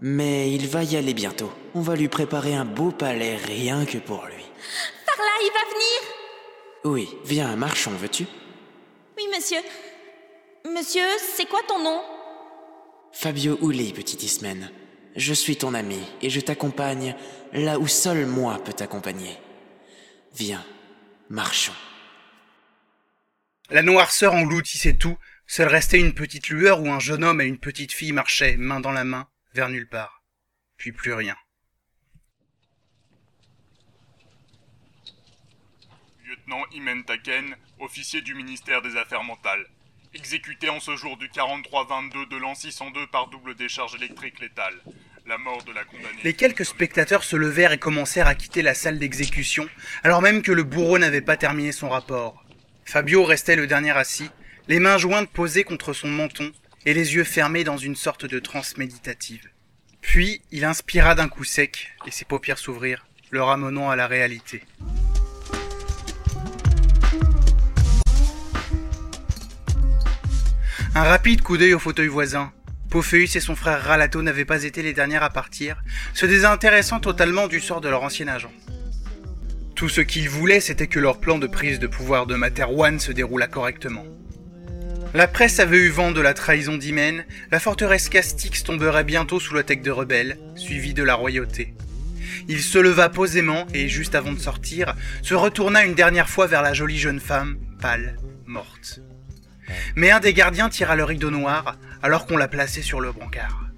Mais 0.00 0.50
il 0.50 0.66
va 0.66 0.82
y 0.82 0.96
aller 0.96 1.14
bientôt. 1.14 1.52
On 1.74 1.82
va 1.82 1.94
lui 1.94 2.08
préparer 2.08 2.54
un 2.54 2.64
beau 2.64 2.90
palais 2.90 3.36
rien 3.36 3.84
que 3.84 3.98
pour 3.98 4.24
lui. 4.24 4.44
Par 5.06 5.18
là, 5.18 5.32
il 5.42 5.52
va 5.52 5.70
venir? 5.70 6.14
Oui, 6.84 7.08
viens, 7.24 7.54
marchons, 7.54 7.92
veux-tu? 7.92 8.24
Oui, 9.18 9.28
monsieur. 9.32 9.60
Monsieur, 10.74 11.06
c'est 11.34 11.48
quoi 11.48 11.60
ton 11.66 11.82
nom? 11.82 12.00
Fabio 13.12 13.58
Uli, 13.60 13.92
petit 13.92 14.24
Ismen. 14.24 14.70
Je 15.16 15.34
suis 15.34 15.56
ton 15.56 15.74
ami 15.74 16.00
et 16.22 16.30
je 16.30 16.40
t'accompagne 16.40 17.16
là 17.52 17.78
où 17.80 17.88
seul 17.88 18.24
moi 18.24 18.62
peux 18.62 18.72
t'accompagner. 18.72 19.36
Viens, 20.36 20.64
marchons. 21.28 21.74
La 23.68 23.82
noirceur 23.82 24.34
engloutissait 24.34 24.94
tout, 24.94 25.18
seul 25.48 25.66
restait 25.66 25.98
une 25.98 26.14
petite 26.14 26.50
lueur 26.50 26.80
où 26.80 26.88
un 26.88 27.00
jeune 27.00 27.24
homme 27.24 27.40
et 27.40 27.46
une 27.46 27.58
petite 27.58 27.92
fille 27.92 28.12
marchaient, 28.12 28.56
main 28.56 28.78
dans 28.78 28.92
la 28.92 29.04
main, 29.04 29.28
vers 29.54 29.70
nulle 29.70 29.88
part. 29.88 30.22
Puis 30.76 30.92
plus 30.92 31.14
rien. 31.14 31.36
Lieutenant 36.24 36.64
Imen 36.72 37.04
Taken, 37.04 37.56
officier 37.80 38.20
du 38.20 38.34
ministère 38.34 38.82
des 38.82 38.96
Affaires 38.96 39.24
mentales. 39.24 39.66
Exécuté 40.12 40.68
en 40.68 40.80
ce 40.80 40.96
jour 40.96 41.16
du 41.16 41.28
43-22 41.28 42.28
de 42.28 42.36
l'an 42.36 42.56
602 42.56 43.06
par 43.12 43.28
double 43.28 43.54
décharge 43.54 43.94
électrique 43.94 44.40
létale. 44.40 44.74
La 45.24 45.38
mort 45.38 45.62
de 45.62 45.72
la 45.72 45.84
condamnée. 45.84 46.18
Les 46.24 46.34
quelques 46.34 46.64
spectateurs 46.64 47.22
se 47.22 47.36
levèrent 47.36 47.70
et 47.70 47.78
commencèrent 47.78 48.26
à 48.26 48.34
quitter 48.34 48.62
la 48.62 48.74
salle 48.74 48.98
d'exécution, 48.98 49.68
alors 50.02 50.20
même 50.20 50.42
que 50.42 50.50
le 50.50 50.64
bourreau 50.64 50.98
n'avait 50.98 51.20
pas 51.20 51.36
terminé 51.36 51.70
son 51.70 51.88
rapport. 51.88 52.44
Fabio 52.84 53.22
restait 53.22 53.54
le 53.54 53.68
dernier 53.68 53.92
assis, 53.92 54.30
les 54.66 54.80
mains 54.80 54.98
jointes 54.98 55.30
posées 55.30 55.62
contre 55.62 55.92
son 55.92 56.08
menton 56.08 56.50
et 56.86 56.94
les 56.94 57.14
yeux 57.14 57.24
fermés 57.24 57.62
dans 57.62 57.78
une 57.78 57.94
sorte 57.94 58.26
de 58.26 58.40
transe 58.40 58.76
méditative. 58.78 59.48
Puis 60.00 60.42
il 60.50 60.64
inspira 60.64 61.14
d'un 61.14 61.28
coup 61.28 61.44
sec 61.44 61.92
et 62.04 62.10
ses 62.10 62.24
paupières 62.24 62.58
s'ouvrirent, 62.58 63.06
le 63.30 63.44
ramenant 63.44 63.90
à 63.90 63.96
la 63.96 64.08
réalité. 64.08 64.64
Un 70.92 71.04
rapide 71.04 71.42
coup 71.42 71.56
d'œil 71.56 71.74
au 71.74 71.78
fauteuil 71.78 72.08
voisin. 72.08 72.52
Pophéus 72.90 73.36
et 73.36 73.40
son 73.40 73.54
frère 73.54 73.80
Ralato 73.80 74.22
n'avaient 74.22 74.44
pas 74.44 74.64
été 74.64 74.82
les 74.82 74.92
derniers 74.92 75.16
à 75.16 75.30
partir, 75.30 75.80
se 76.14 76.26
désintéressant 76.26 76.98
totalement 76.98 77.46
du 77.46 77.60
sort 77.60 77.80
de 77.80 77.88
leur 77.88 78.02
ancien 78.02 78.26
agent. 78.26 78.50
Tout 79.76 79.88
ce 79.88 80.00
qu'ils 80.00 80.28
voulaient, 80.28 80.58
c'était 80.58 80.88
que 80.88 80.98
leur 80.98 81.20
plan 81.20 81.38
de 81.38 81.46
prise 81.46 81.78
de 81.78 81.86
pouvoir 81.86 82.26
de 82.26 82.34
Materwan 82.34 82.98
se 82.98 83.12
déroulât 83.12 83.46
correctement. 83.46 84.04
La 85.14 85.28
presse 85.28 85.60
avait 85.60 85.78
eu 85.78 85.90
vent 85.90 86.10
de 86.10 86.20
la 86.20 86.34
trahison 86.34 86.76
d'Hymen, 86.76 87.24
la 87.52 87.60
forteresse 87.60 88.08
Castix 88.08 88.64
tomberait 88.64 89.04
bientôt 89.04 89.38
sous 89.38 89.54
l'attaque 89.54 89.82
de 89.82 89.92
rebelles, 89.92 90.38
suivie 90.56 90.94
de 90.94 91.04
la 91.04 91.14
royauté. 91.14 91.74
Il 92.48 92.60
se 92.60 92.78
leva 92.78 93.08
posément 93.08 93.64
et, 93.72 93.88
juste 93.88 94.16
avant 94.16 94.32
de 94.32 94.40
sortir, 94.40 94.96
se 95.22 95.34
retourna 95.34 95.84
une 95.84 95.94
dernière 95.94 96.28
fois 96.28 96.48
vers 96.48 96.62
la 96.62 96.74
jolie 96.74 96.98
jeune 96.98 97.20
femme, 97.20 97.58
pâle, 97.80 98.16
morte. 98.46 99.00
Mais 99.96 100.10
un 100.10 100.20
des 100.20 100.34
gardiens 100.34 100.68
tira 100.68 100.96
le 100.96 101.04
rideau 101.04 101.30
noir 101.30 101.76
alors 102.02 102.26
qu'on 102.26 102.36
la 102.36 102.48
plaçait 102.48 102.82
sur 102.82 103.00
le 103.00 103.12
brancard. 103.12 103.69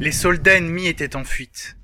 Les 0.00 0.12
soldats 0.12 0.54
ennemis 0.54 0.86
étaient 0.86 1.16
en 1.16 1.24
fuite. 1.24 1.76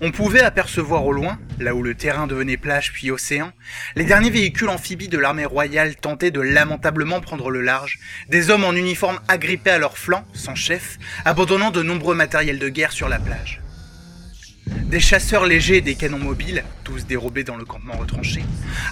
On 0.00 0.10
pouvait 0.10 0.40
apercevoir 0.40 1.06
au 1.06 1.12
loin, 1.12 1.38
là 1.60 1.76
où 1.76 1.82
le 1.84 1.94
terrain 1.94 2.26
devenait 2.26 2.56
plage 2.56 2.92
puis 2.92 3.12
océan, 3.12 3.52
les 3.94 4.04
derniers 4.04 4.30
véhicules 4.30 4.68
amphibies 4.68 5.06
de 5.06 5.16
l'armée 5.16 5.44
royale 5.44 5.94
tentaient 5.94 6.32
de 6.32 6.40
lamentablement 6.40 7.20
prendre 7.20 7.50
le 7.50 7.60
large, 7.60 8.00
des 8.28 8.50
hommes 8.50 8.64
en 8.64 8.72
uniforme 8.72 9.20
agrippés 9.28 9.70
à 9.70 9.78
leurs 9.78 9.96
flancs, 9.96 10.26
sans 10.34 10.56
chef, 10.56 10.98
abandonnant 11.24 11.70
de 11.70 11.84
nombreux 11.84 12.16
matériels 12.16 12.58
de 12.58 12.68
guerre 12.68 12.90
sur 12.90 13.08
la 13.08 13.20
plage. 13.20 13.60
Des 14.66 15.00
chasseurs 15.00 15.46
légers 15.46 15.76
et 15.76 15.80
des 15.80 15.94
canons 15.94 16.18
mobiles, 16.18 16.64
tous 16.84 17.06
dérobés 17.06 17.44
dans 17.44 17.56
le 17.56 17.64
campement 17.64 17.96
retranché, 17.96 18.42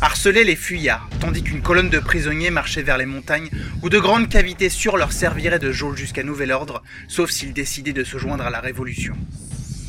harcelaient 0.01 0.45
les 0.45 0.57
fuyards, 0.57 1.09
tandis 1.21 1.43
qu'une 1.43 1.63
colonne 1.63 1.89
de 1.89 1.99
prisonniers 1.99 2.51
marchait 2.51 2.83
vers 2.83 2.99
les 2.99 3.07
montagnes 3.07 3.49
où 3.83 3.89
de 3.89 3.99
grandes 3.99 4.29
cavités 4.29 4.71
sûres 4.71 4.97
leur 4.97 5.13
serviraient 5.13 5.59
de 5.59 5.73
geôle 5.73 5.97
jusqu'à 5.97 6.23
nouvel 6.23 6.53
ordre, 6.53 6.83
sauf 7.09 7.31
s'ils 7.31 7.53
décidaient 7.53 7.93
de 7.93 8.05
se 8.05 8.19
joindre 8.19 8.45
à 8.45 8.51
la 8.51 8.61
révolution. 8.61 9.17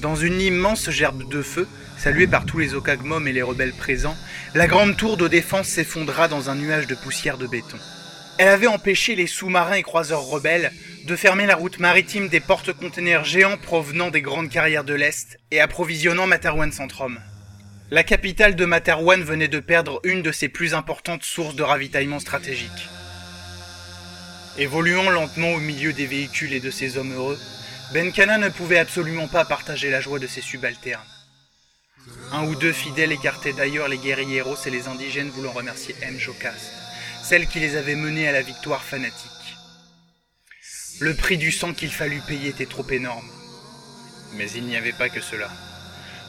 Dans 0.02 0.16
une 0.16 0.42
immense 0.42 0.90
gerbe 0.90 1.30
de 1.30 1.42
feu, 1.42 1.68
saluée 1.98 2.28
par 2.28 2.46
tous 2.46 2.60
les 2.60 2.76
okagmom 2.76 3.28
et 3.28 3.34
les 3.34 3.42
rebelles 3.42 3.74
présents, 3.74 4.18
la 4.54 4.68
grande 4.68 4.98
tour 4.98 5.18
de 5.18 5.28
défense 5.28 5.68
s'effondra 5.68 6.28
dans 6.28 6.50
un 6.50 6.56
nuage 6.56 6.88
de 6.88 6.96
poussière 6.96 7.38
de 7.38 7.48
béton. 7.48 7.78
Elle 8.38 8.50
avait 8.50 8.68
empêché 8.68 9.16
les 9.16 9.28
sous-marins 9.28 9.76
et 9.76 9.84
croiseurs 9.84 10.22
rebelles 10.22 10.72
de 11.06 11.16
fermer 11.16 11.46
la 11.46 11.56
route 11.56 11.78
maritime 11.78 12.30
des 12.30 12.40
porte-containers 12.40 13.26
géants 13.26 13.58
provenant 13.58 14.10
des 14.10 14.24
grandes 14.24 14.50
carrières 14.50 14.84
de 14.84 14.96
l'Est 14.96 15.38
et 15.52 15.62
approvisionnant 15.62 16.26
Materwan 16.26 16.72
Centrum. 16.72 17.20
La 17.92 18.04
capitale 18.04 18.56
de 18.56 18.66
Materwan 18.66 19.22
venait 19.22 19.48
de 19.48 19.60
perdre 19.60 20.00
une 20.04 20.24
de 20.24 20.32
ses 20.32 20.50
plus 20.50 20.74
importantes 20.74 21.24
sources 21.24 21.56
de 21.56 21.62
ravitaillement 21.62 22.20
stratégique. 22.20 22.90
Évoluant 24.58 25.12
lentement 25.12 25.52
au 25.52 25.60
milieu 25.60 25.94
des 25.94 26.08
véhicules 26.08 26.54
et 26.54 26.60
de 26.60 26.72
ses 26.72 26.98
hommes 26.98 27.14
heureux, 27.14 27.38
Benkana 27.94 28.40
ne 28.40 28.50
pouvait 28.50 28.80
absolument 28.80 29.28
pas 29.28 29.46
partager 29.46 29.92
la 29.92 30.02
joie 30.02 30.18
de 30.18 30.26
ses 30.26 30.42
subalternes. 30.42 31.04
Un 32.32 32.46
ou 32.46 32.56
deux 32.56 32.74
fidèles 32.74 33.12
écartaient 33.12 33.54
d'ailleurs 33.54 33.90
les 33.90 34.00
guerrieros 34.00 34.58
et 34.66 34.72
les 34.72 34.88
indigènes 34.88 35.30
voulant 35.30 35.52
remercier 35.52 35.96
M. 36.02 36.18
Jocasta, 36.18 36.72
celle 37.24 37.46
qui 37.46 37.60
les 37.60 37.76
avait 37.76 37.96
menés 37.96 38.28
à 38.28 38.32
la 38.32 38.42
victoire 38.42 38.82
fanatique. 38.82 39.35
Le 41.02 41.14
prix 41.14 41.38
du 41.38 41.52
sang 41.52 41.74
qu'il 41.74 41.92
fallut 41.92 42.22
payer 42.26 42.48
était 42.48 42.66
trop 42.66 42.90
énorme. 42.90 43.30
Mais 44.38 44.50
il 44.52 44.64
n'y 44.64 44.78
avait 44.78 44.94
pas 44.94 45.10
que 45.10 45.20
cela. 45.20 45.52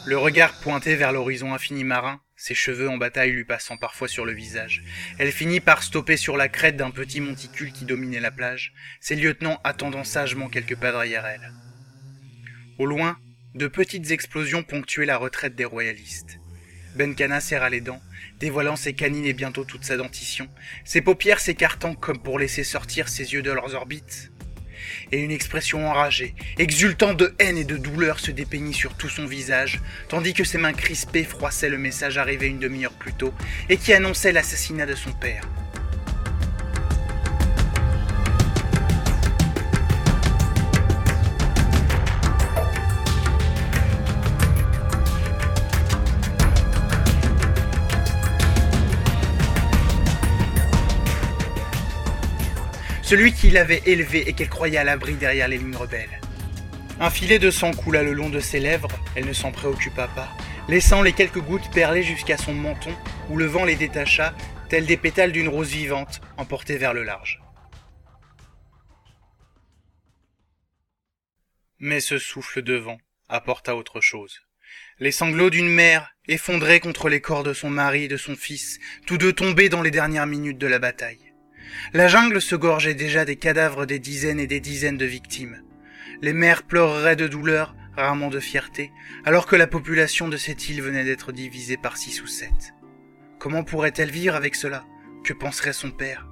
Le 0.07 0.19
regard 0.19 0.55
pointé 0.55 0.97
vers 0.97 1.13
l'horizon 1.13 1.55
infini 1.55 1.85
marin, 1.85 2.21
ses 2.35 2.57
cheveux 2.57 2.91
en 2.91 2.97
bataille 2.97 3.31
lui 3.31 3.45
passant 3.45 3.77
parfois 3.77 4.09
sur 4.09 4.25
le 4.25 4.33
visage, 4.33 4.83
elle 5.19 5.31
finit 5.31 5.61
par 5.61 5.85
stopper 5.85 6.17
sur 6.17 6.37
la 6.37 6.49
crête 6.49 6.77
d'un 6.77 6.91
petit 6.91 7.21
monticule 7.21 7.71
qui 7.71 7.85
dominait 7.85 8.19
la 8.19 8.33
plage, 8.33 8.73
ses 9.01 9.15
lieutenants 9.15 9.61
attendant 9.63 10.03
sagement 10.03 10.49
quelques 10.49 10.77
pas 10.77 10.91
derrière 10.91 11.27
elle. 11.27 11.53
Au 12.79 12.87
loin, 12.87 13.19
de 13.55 13.69
petites 13.69 14.11
explosions 14.11 14.65
ponctuaient 14.65 15.07
la 15.07 15.17
retraite 15.17 15.55
des 15.55 15.65
royalistes. 15.65 16.41
Benkana 16.97 17.39
serra 17.39 17.71
les 17.71 17.81
dents, 17.81 18.03
dévoilant 18.41 18.75
ses 18.75 18.95
canines 18.95 19.27
et 19.27 19.33
bientôt 19.33 19.65
toute 19.65 19.85
sa 19.85 19.97
dentition, 19.97 20.49
ses 20.85 21.03
paupières 21.03 21.41
s'écartant 21.41 21.95
comme 21.95 22.19
pour 22.19 22.41
laisser 22.41 22.65
sortir 22.65 23.09
ses 23.09 23.33
yeux 23.33 23.43
de 23.43 23.53
leurs 23.53 23.77
orbites 23.77 24.33
et 25.13 25.21
une 25.21 25.31
expression 25.31 25.89
enragée, 25.89 26.35
exultant 26.59 27.15
de 27.15 27.35
haine 27.39 27.59
et 27.59 27.65
de 27.65 27.77
douleur 27.77 28.19
se 28.21 28.31
dépeignit 28.31 28.75
sur 28.75 28.95
tout 28.95 29.09
son 29.09 29.27
visage, 29.27 29.81
tandis 30.09 30.35
que 30.35 30.45
ses 30.45 30.59
mains 30.59 30.73
crispées 30.73 31.25
froissaient 31.25 31.69
le 31.69 31.79
message 31.79 32.19
arrivé 32.19 32.47
une 32.47 32.59
demi-heure 32.59 32.93
plus 32.93 33.13
tôt 33.13 33.33
et 33.69 33.77
qui 33.77 33.93
annonçait 33.93 34.33
l'assassinat 34.33 34.87
de 34.87 34.95
son 34.95 35.13
père. 35.13 35.43
Celui 53.07 53.33
qui 53.33 53.51
l'avait 53.51 53.83
élevée 53.87 54.29
et 54.29 54.33
qu'elle 54.33 54.49
croyait 54.49 54.79
à 54.79 54.85
l'abri 54.85 55.15
derrière 55.15 55.47
les 55.47 55.59
lignes 55.59 55.77
rebelles. 55.77 56.21
Un 56.99 57.09
filet 57.09 57.39
de 57.39 57.53
sang 57.53 57.71
coula 57.71 58.03
le 58.03 58.13
long 58.13 58.31
de 58.31 58.41
ses 58.41 58.59
lèvres, 58.59 58.89
elle 59.15 59.27
ne 59.27 59.33
s'en 59.33 59.53
préoccupa 59.53 60.09
pas, 60.09 60.29
laissant 60.69 61.03
les 61.03 61.13
quelques 61.13 61.39
gouttes 61.39 61.71
perler 61.71 62.03
jusqu'à 62.03 62.37
son 62.37 62.53
menton, 62.53 62.93
où 63.31 63.37
le 63.37 63.45
vent 63.45 63.65
les 63.65 63.77
détacha, 63.77 64.35
tels 64.69 64.87
des 64.87 64.97
pétales 64.97 65.31
d'une 65.31 65.47
rose 65.47 65.71
vivante, 65.71 66.21
emportés 66.37 66.79
vers 66.79 66.95
le 66.95 67.05
large. 67.05 67.41
Mais 71.79 72.01
ce 72.01 72.19
souffle 72.19 72.63
de 72.63 72.75
vent 72.75 72.99
apporta 73.29 73.77
autre 73.77 74.01
chose. 74.01 74.41
Les 74.99 75.13
sanglots 75.13 75.51
d'une 75.51 75.71
mère, 75.71 76.11
effondrée 76.27 76.81
contre 76.81 77.09
les 77.09 77.21
corps 77.21 77.45
de 77.45 77.53
son 77.53 77.71
mari 77.71 78.05
et 78.05 78.09
de 78.09 78.17
son 78.17 78.35
fils, 78.35 78.81
tous 79.07 79.17
deux 79.17 79.33
tombés 79.33 79.69
dans 79.69 79.83
les 79.83 79.93
dernières 79.93 80.27
minutes 80.27 80.59
de 80.59 80.67
la 80.67 80.81
bataille. 80.81 81.26
La 81.93 82.09
jungle 82.09 82.41
se 82.41 82.57
gorgeait 82.57 82.95
déjà 82.95 83.25
des 83.25 83.37
cadavres 83.37 83.87
des 83.87 83.99
dizaines 83.99 84.41
et 84.41 84.47
des 84.47 84.61
dizaines 84.61 84.99
de 84.99 85.07
victimes. 85.07 85.63
Les 86.23 86.33
mères 86.33 86.63
pleureraient 86.63 87.17
de 87.17 87.29
douleur, 87.29 87.75
rarement 87.97 88.29
de 88.29 88.41
fierté, 88.41 88.93
alors 89.25 89.47
que 89.47 89.57
la 89.57 89.67
population 89.67 90.29
de 90.29 90.37
cette 90.37 90.69
île 90.69 90.83
venait 90.83 91.05
d'être 91.05 91.33
divisée 91.33 91.77
par 91.77 91.97
six 91.97 92.23
ou 92.23 92.27
sept. 92.27 92.75
Comment 93.39 93.65
pourrait-elle 93.65 94.11
vivre 94.11 94.35
avec 94.35 94.55
cela? 94.55 94.85
Que 95.25 95.33
penserait 95.33 95.73
son 95.73 95.91
père? 95.91 96.27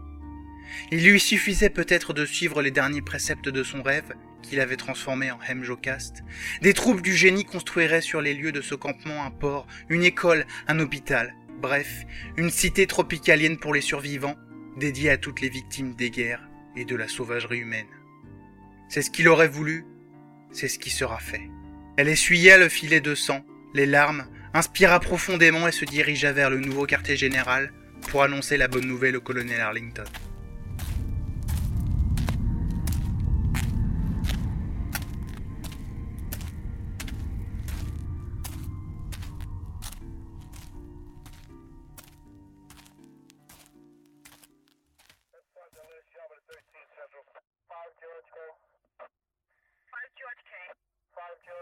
Il 0.91 1.05
lui 1.05 1.21
suffisait 1.21 1.71
peut-être 1.71 2.13
de 2.13 2.27
suivre 2.27 2.63
les 2.63 2.71
derniers 2.71 3.03
préceptes 3.03 3.49
de 3.49 3.63
son 3.63 3.83
rêve, 3.83 4.13
qu'il 4.43 4.61
avait 4.61 4.77
transformé 4.77 5.31
en 5.31 5.39
Hemjokast. 5.49 6.23
Des 6.63 6.75
troupes 6.75 7.03
du 7.03 7.15
génie 7.15 7.45
construiraient 7.45 8.01
sur 8.01 8.21
les 8.21 8.35
lieux 8.35 8.53
de 8.53 8.61
ce 8.61 8.75
campement 8.75 9.25
un 9.25 9.31
port, 9.31 9.67
une 9.89 10.05
école, 10.05 10.47
un 10.69 10.81
hôpital, 10.81 11.35
bref, 11.61 12.05
une 12.37 12.51
cité 12.51 12.87
tropicalienne 12.87 13.59
pour 13.59 13.73
les 13.73 13.81
survivants, 13.81 14.37
dédiée 14.77 15.11
à 15.11 15.17
toutes 15.17 15.41
les 15.41 15.49
victimes 15.49 15.95
des 15.95 16.11
guerres 16.11 16.49
et 16.77 16.85
de 16.85 16.97
la 16.97 17.09
sauvagerie 17.09 17.59
humaine. 17.59 17.87
C'est 18.89 19.03
ce 19.03 19.11
qu'il 19.11 19.29
aurait 19.29 19.49
voulu, 19.49 19.85
c'est 20.53 20.69
ce 20.69 20.79
qui 20.79 20.91
sera 20.91 21.19
fait. 21.19 21.49
Elle 21.97 22.09
essuya 22.09 22.59
le 22.59 22.69
filet 22.69 23.01
de 23.01 23.15
sang, 23.15 23.45
les 23.75 23.87
larmes, 23.87 24.27
inspira 24.53 25.01
profondément 25.01 25.67
et 25.67 25.73
se 25.73 25.85
dirigea 25.85 26.33
vers 26.33 26.51
le 26.51 26.61
nouveau 26.61 26.87
quartier 26.87 27.17
général 27.17 27.73
pour 28.09 28.23
annoncer 28.23 28.57
la 28.57 28.69
bonne 28.69 28.87
nouvelle 28.87 29.17
au 29.17 29.21
colonel 29.21 29.61
Arlington. 29.61 30.05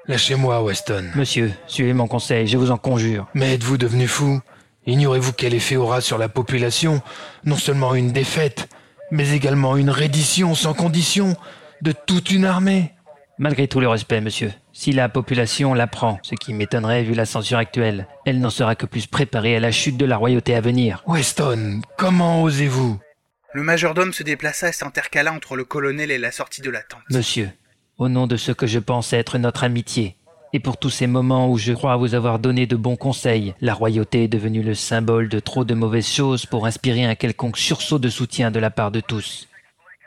Lâchez-moi, 0.09 0.62
Weston. 0.62 1.11
Monsieur, 1.14 1.52
suivez 1.66 1.92
mon 1.92 2.09
conseil, 2.09 2.47
je 2.47 2.59
vous 2.59 2.71
en 2.71 2.76
conjure. 2.76 3.28
Mais 3.35 3.54
êtes-vous 3.54 3.78
devenu 3.78 4.09
fou? 4.09 4.40
Ignorez-vous 4.87 5.32
quel 5.32 5.54
effet 5.54 5.76
aura 5.76 6.00
sur 6.00 6.18
la 6.18 6.28
population? 6.28 7.00
Non 7.44 7.56
seulement 7.56 7.94
une 7.94 8.11
défaite, 8.11 8.68
mais 9.12 9.30
également 9.30 9.76
une 9.76 9.90
reddition 9.90 10.54
sans 10.56 10.75
condition 10.75 11.37
de 11.82 11.92
toute 11.92 12.30
une 12.30 12.44
armée 12.44 12.92
Malgré 13.38 13.66
tout 13.66 13.80
le 13.80 13.88
respect, 13.88 14.21
monsieur, 14.21 14.52
si 14.73 14.92
la 14.92 15.09
population 15.09 15.75
l'apprend, 15.75 16.18
ce 16.23 16.35
qui 16.35 16.52
m'étonnerait 16.52 17.02
vu 17.02 17.14
la 17.14 17.25
censure 17.25 17.59
actuelle, 17.59 18.06
elle 18.26 18.40
n'en 18.40 18.50
sera 18.50 18.75
que 18.75 18.87
plus 18.87 19.06
préparée 19.06 19.56
à 19.56 19.61
la 19.61 19.73
chute 19.73 19.97
de 19.97 20.04
la 20.04 20.16
royauté 20.16 20.54
à 20.54 20.61
venir. 20.61 21.02
Weston, 21.06 21.80
comment 21.97 22.42
osez-vous? 22.42 23.00
Le 23.54 23.62
majordome 23.62 24.12
se 24.12 24.23
déplaça 24.23 24.68
et 24.68 24.73
s'intercala 24.73 25.32
entre 25.32 25.56
le 25.56 25.64
colonel 25.64 26.11
et 26.11 26.18
la 26.18 26.30
sortie 26.30 26.62
de 26.62 26.71
la 26.71 26.82
tente. 26.82 27.02
Monsieur, 27.11 27.50
au 27.99 28.09
nom 28.09 28.27
de 28.27 28.37
ce 28.37 28.53
que 28.53 28.67
je 28.67 28.79
pense 28.79 29.13
être 29.13 29.39
notre 29.39 29.65
amitié, 29.65 30.17
et 30.55 30.61
pour 30.61 30.77
tous 30.77 30.91
ces 30.91 31.07
moments 31.07 31.51
où 31.51 31.57
je 31.57 31.73
crois 31.73 31.97
vous 31.97 32.15
avoir 32.15 32.39
donné 32.39 32.67
de 32.67 32.77
bons 32.77 32.97
conseils, 32.97 33.55
la 33.63 33.73
royauté 33.73 34.25
est 34.25 34.29
devenue 34.29 34.63
le 34.63 34.75
symbole 34.75 35.29
de 35.29 35.41
trop 35.41 35.65
de 35.65 35.73
mauvaises 35.75 36.09
choses 36.09 36.45
pour 36.45 36.67
inspirer 36.67 37.05
un 37.05 37.15
quelconque 37.15 37.57
sursaut 37.57 37.99
de 37.99 38.11
soutien 38.11 38.51
de 38.51 38.59
la 38.59 38.71
part 38.71 38.91
de 38.91 39.01
tous. 39.01 39.49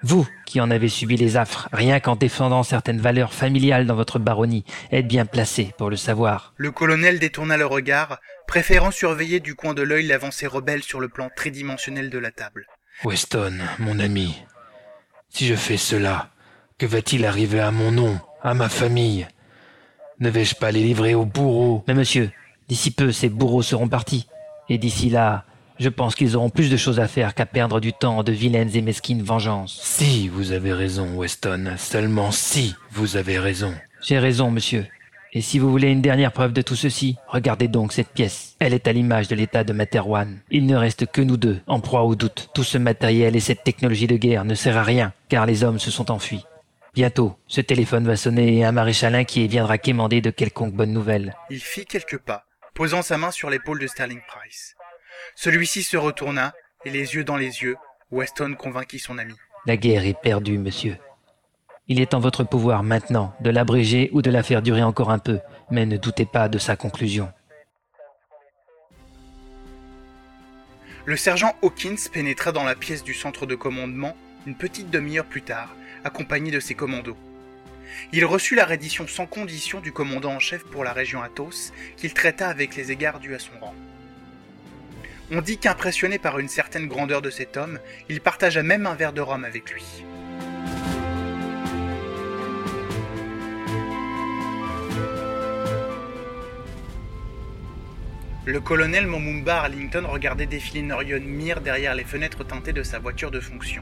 Vous, 0.03 0.27
qui 0.45 0.61
en 0.61 0.69
avez 0.69 0.87
subi 0.87 1.17
les 1.17 1.35
affres, 1.35 1.67
rien 1.73 1.99
qu'en 1.99 2.15
défendant 2.15 2.61
certaines 2.61 2.99
valeurs 2.99 3.33
familiales 3.33 3.87
dans 3.87 3.95
votre 3.95 4.19
baronnie, 4.19 4.65
êtes 4.91 5.07
bien 5.07 5.25
placé 5.25 5.73
pour 5.79 5.89
le 5.89 5.95
savoir. 5.95 6.53
Le 6.57 6.69
colonel 6.69 7.17
détourna 7.17 7.57
le 7.57 7.65
regard, 7.65 8.19
préférant 8.47 8.91
surveiller 8.91 9.39
du 9.39 9.55
coin 9.55 9.73
de 9.73 9.81
l'œil 9.81 10.05
l'avancée 10.05 10.45
rebelle 10.45 10.83
sur 10.83 10.99
le 10.99 11.09
plan 11.09 11.29
tridimensionnel 11.35 12.11
de 12.11 12.19
la 12.19 12.29
table. 12.29 12.67
Weston, 13.03 13.57
mon 13.79 13.97
ami, 13.97 14.35
si 15.29 15.47
je 15.47 15.55
fais 15.55 15.77
cela, 15.77 16.29
que 16.77 16.85
va-t-il 16.85 17.25
arriver 17.25 17.59
à 17.59 17.71
mon 17.71 17.91
nom, 17.91 18.19
à 18.43 18.53
ma 18.53 18.67
famille? 18.67 19.27
Ne 20.19 20.29
vais-je 20.29 20.55
pas 20.55 20.71
les 20.71 20.83
livrer 20.83 21.15
aux 21.15 21.25
bourreaux? 21.25 21.83
Mais 21.87 21.93
monsieur, 21.93 22.31
d'ici 22.67 22.91
peu 22.91 23.11
ces 23.11 23.29
bourreaux 23.29 23.61
seront 23.61 23.87
partis. 23.87 24.27
Et 24.67 24.77
d'ici 24.77 25.09
là, 25.09 25.45
je 25.79 25.89
pense 25.89 26.15
qu'ils 26.15 26.35
auront 26.35 26.49
plus 26.49 26.69
de 26.69 26.77
choses 26.77 26.99
à 26.99 27.07
faire 27.07 27.33
qu'à 27.33 27.45
perdre 27.45 27.79
du 27.79 27.93
temps 27.93 28.17
en 28.17 28.23
de 28.23 28.31
vilaines 28.31 28.75
et 28.75 28.81
mesquines 28.81 29.23
vengeances. 29.23 29.79
Si 29.81 30.27
vous 30.27 30.51
avez 30.51 30.73
raison, 30.73 31.15
Weston, 31.15 31.75
seulement 31.77 32.31
si 32.31 32.75
vous 32.91 33.15
avez 33.15 33.39
raison. 33.39 33.73
J'ai 34.01 34.19
raison, 34.19 34.51
monsieur. 34.51 34.85
Et 35.33 35.41
si 35.41 35.59
vous 35.59 35.69
voulez 35.69 35.89
une 35.89 36.01
dernière 36.01 36.31
preuve 36.31 36.53
de 36.53 36.61
tout 36.61 36.77
ceci, 36.77 37.17
regardez 37.27 37.67
donc 37.67 37.91
cette 37.91 38.13
pièce. 38.13 38.55
Elle 38.59 38.73
est 38.73 38.87
à 38.87 38.93
l'image 38.93 39.27
de 39.27 39.35
l'état 39.35 39.65
de 39.65 39.73
Materwan. 39.73 40.39
Il 40.49 40.65
ne 40.65 40.77
reste 40.77 41.07
que 41.07 41.21
nous 41.21 41.35
deux, 41.35 41.59
en 41.67 41.81
proie 41.81 42.03
au 42.03 42.15
doute. 42.15 42.49
Tout 42.53 42.63
ce 42.63 42.77
matériel 42.77 43.35
et 43.35 43.41
cette 43.41 43.63
technologie 43.63 44.07
de 44.07 44.15
guerre 44.15 44.45
ne 44.45 44.55
sert 44.55 44.77
à 44.77 44.83
rien, 44.83 45.11
car 45.27 45.45
les 45.45 45.65
hommes 45.65 45.79
se 45.79 45.91
sont 45.91 46.09
enfuis. 46.09 46.45
Bientôt, 46.95 47.35
ce 47.47 47.59
téléphone 47.59 48.05
va 48.05 48.15
sonner 48.15 48.59
et 48.59 48.63
un 48.63 48.71
maréchal 48.71 49.15
inquiet 49.15 49.47
viendra 49.47 49.77
quémander 49.77 50.21
de 50.21 50.29
quelconque 50.29 50.73
bonne 50.73 50.93
nouvelle. 50.93 51.35
Il 51.49 51.59
fit 51.59 51.85
quelques 51.85 52.19
pas, 52.19 52.45
posant 52.73 53.01
sa 53.01 53.17
main 53.17 53.31
sur 53.31 53.49
l'épaule 53.49 53.79
de 53.79 53.87
Sterling 53.87 54.21
Price. 54.25 54.75
Celui-ci 55.35 55.83
se 55.83 55.97
retourna, 55.97 56.53
et 56.85 56.89
les 56.89 57.15
yeux 57.15 57.25
dans 57.25 57.35
les 57.35 57.63
yeux, 57.63 57.75
Weston 58.11 58.55
convainquit 58.57 58.99
son 58.99 59.17
ami. 59.17 59.33
La 59.65 59.75
guerre 59.75 60.05
est 60.05 60.17
perdue, 60.17 60.57
monsieur. 60.57 60.97
Il 61.89 61.99
est 61.99 62.13
en 62.13 62.19
votre 62.19 62.45
pouvoir 62.45 62.81
maintenant 62.81 63.35
de 63.41 63.49
l'abréger 63.49 64.09
ou 64.13 64.21
de 64.21 64.31
la 64.31 64.41
faire 64.41 64.61
durer 64.61 64.83
encore 64.83 65.11
un 65.11 65.19
peu, 65.19 65.39
mais 65.69 65.85
ne 65.85 65.97
doutez 65.97 66.25
pas 66.25 66.47
de 66.47 66.59
sa 66.59 66.77
conclusion. 66.77 67.29
Le 71.03 71.17
sergent 71.17 71.55
Hawkins 71.61 72.09
pénétra 72.11 72.53
dans 72.53 72.63
la 72.63 72.73
pièce 72.75 73.03
du 73.03 73.13
centre 73.13 73.45
de 73.45 73.55
commandement 73.55 74.15
une 74.47 74.55
petite 74.55 74.89
demi-heure 74.89 75.25
plus 75.25 75.41
tard, 75.41 75.75
accompagné 76.05 76.51
de 76.51 76.61
ses 76.61 76.75
commandos. 76.75 77.17
Il 78.13 78.23
reçut 78.25 78.55
la 78.55 78.65
reddition 78.65 79.07
sans 79.07 79.25
condition 79.25 79.81
du 79.81 79.91
commandant 79.91 80.33
en 80.33 80.39
chef 80.39 80.63
pour 80.63 80.83
la 80.83 80.93
région 80.93 81.21
Athos, 81.21 81.71
qu'il 81.97 82.13
traita 82.13 82.47
avec 82.47 82.75
les 82.75 82.91
égards 82.91 83.19
dus 83.19 83.35
à 83.35 83.39
son 83.39 83.59
rang. 83.59 83.75
On 85.31 85.41
dit 85.41 85.57
qu'impressionné 85.57 86.19
par 86.19 86.37
une 86.37 86.47
certaine 86.47 86.87
grandeur 86.87 87.21
de 87.21 87.31
cet 87.31 87.57
homme, 87.57 87.79
il 88.09 88.21
partagea 88.21 88.61
même 88.61 88.85
un 88.85 88.93
verre 88.93 89.13
de 89.13 89.21
rhum 89.21 89.43
avec 89.43 89.71
lui. 89.71 89.83
Le 98.45 98.59
colonel 98.59 99.07
Momumba 99.07 99.61
Arlington 99.61 100.03
regardait 100.05 100.45
défiler 100.45 100.83
Norion 100.83 101.21
Mir 101.21 101.61
derrière 101.61 101.95
les 101.95 102.03
fenêtres 102.03 102.43
teintées 102.43 102.73
de 102.73 102.83
sa 102.83 102.99
voiture 102.99 103.31
de 103.31 103.39
fonction. 103.39 103.81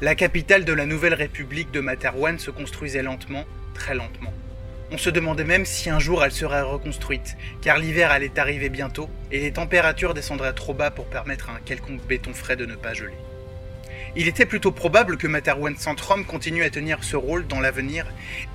La 0.00 0.14
capitale 0.14 0.64
de 0.64 0.72
la 0.72 0.86
nouvelle 0.86 1.14
république 1.14 1.70
de 1.70 1.80
Materwan 1.80 2.38
se 2.38 2.50
construisait 2.50 3.02
lentement, 3.02 3.44
très 3.74 3.94
lentement. 3.94 4.32
On 4.90 4.96
se 4.96 5.10
demandait 5.10 5.44
même 5.44 5.66
si 5.66 5.90
un 5.90 5.98
jour 5.98 6.24
elle 6.24 6.32
serait 6.32 6.62
reconstruite, 6.62 7.36
car 7.60 7.78
l'hiver 7.78 8.10
allait 8.10 8.38
arriver 8.38 8.70
bientôt 8.70 9.10
et 9.30 9.40
les 9.40 9.52
températures 9.52 10.14
descendraient 10.14 10.54
trop 10.54 10.72
bas 10.72 10.90
pour 10.90 11.06
permettre 11.06 11.50
à 11.50 11.54
un 11.54 11.60
quelconque 11.64 12.06
béton 12.06 12.32
frais 12.32 12.56
de 12.56 12.64
ne 12.64 12.74
pas 12.74 12.94
geler. 12.94 13.18
Il 14.16 14.26
était 14.26 14.46
plutôt 14.46 14.72
probable 14.72 15.18
que 15.18 15.26
Materwan 15.26 15.76
Centrum 15.76 16.24
continue 16.24 16.62
à 16.62 16.70
tenir 16.70 17.04
ce 17.04 17.16
rôle 17.16 17.46
dans 17.46 17.60
l'avenir 17.60 18.06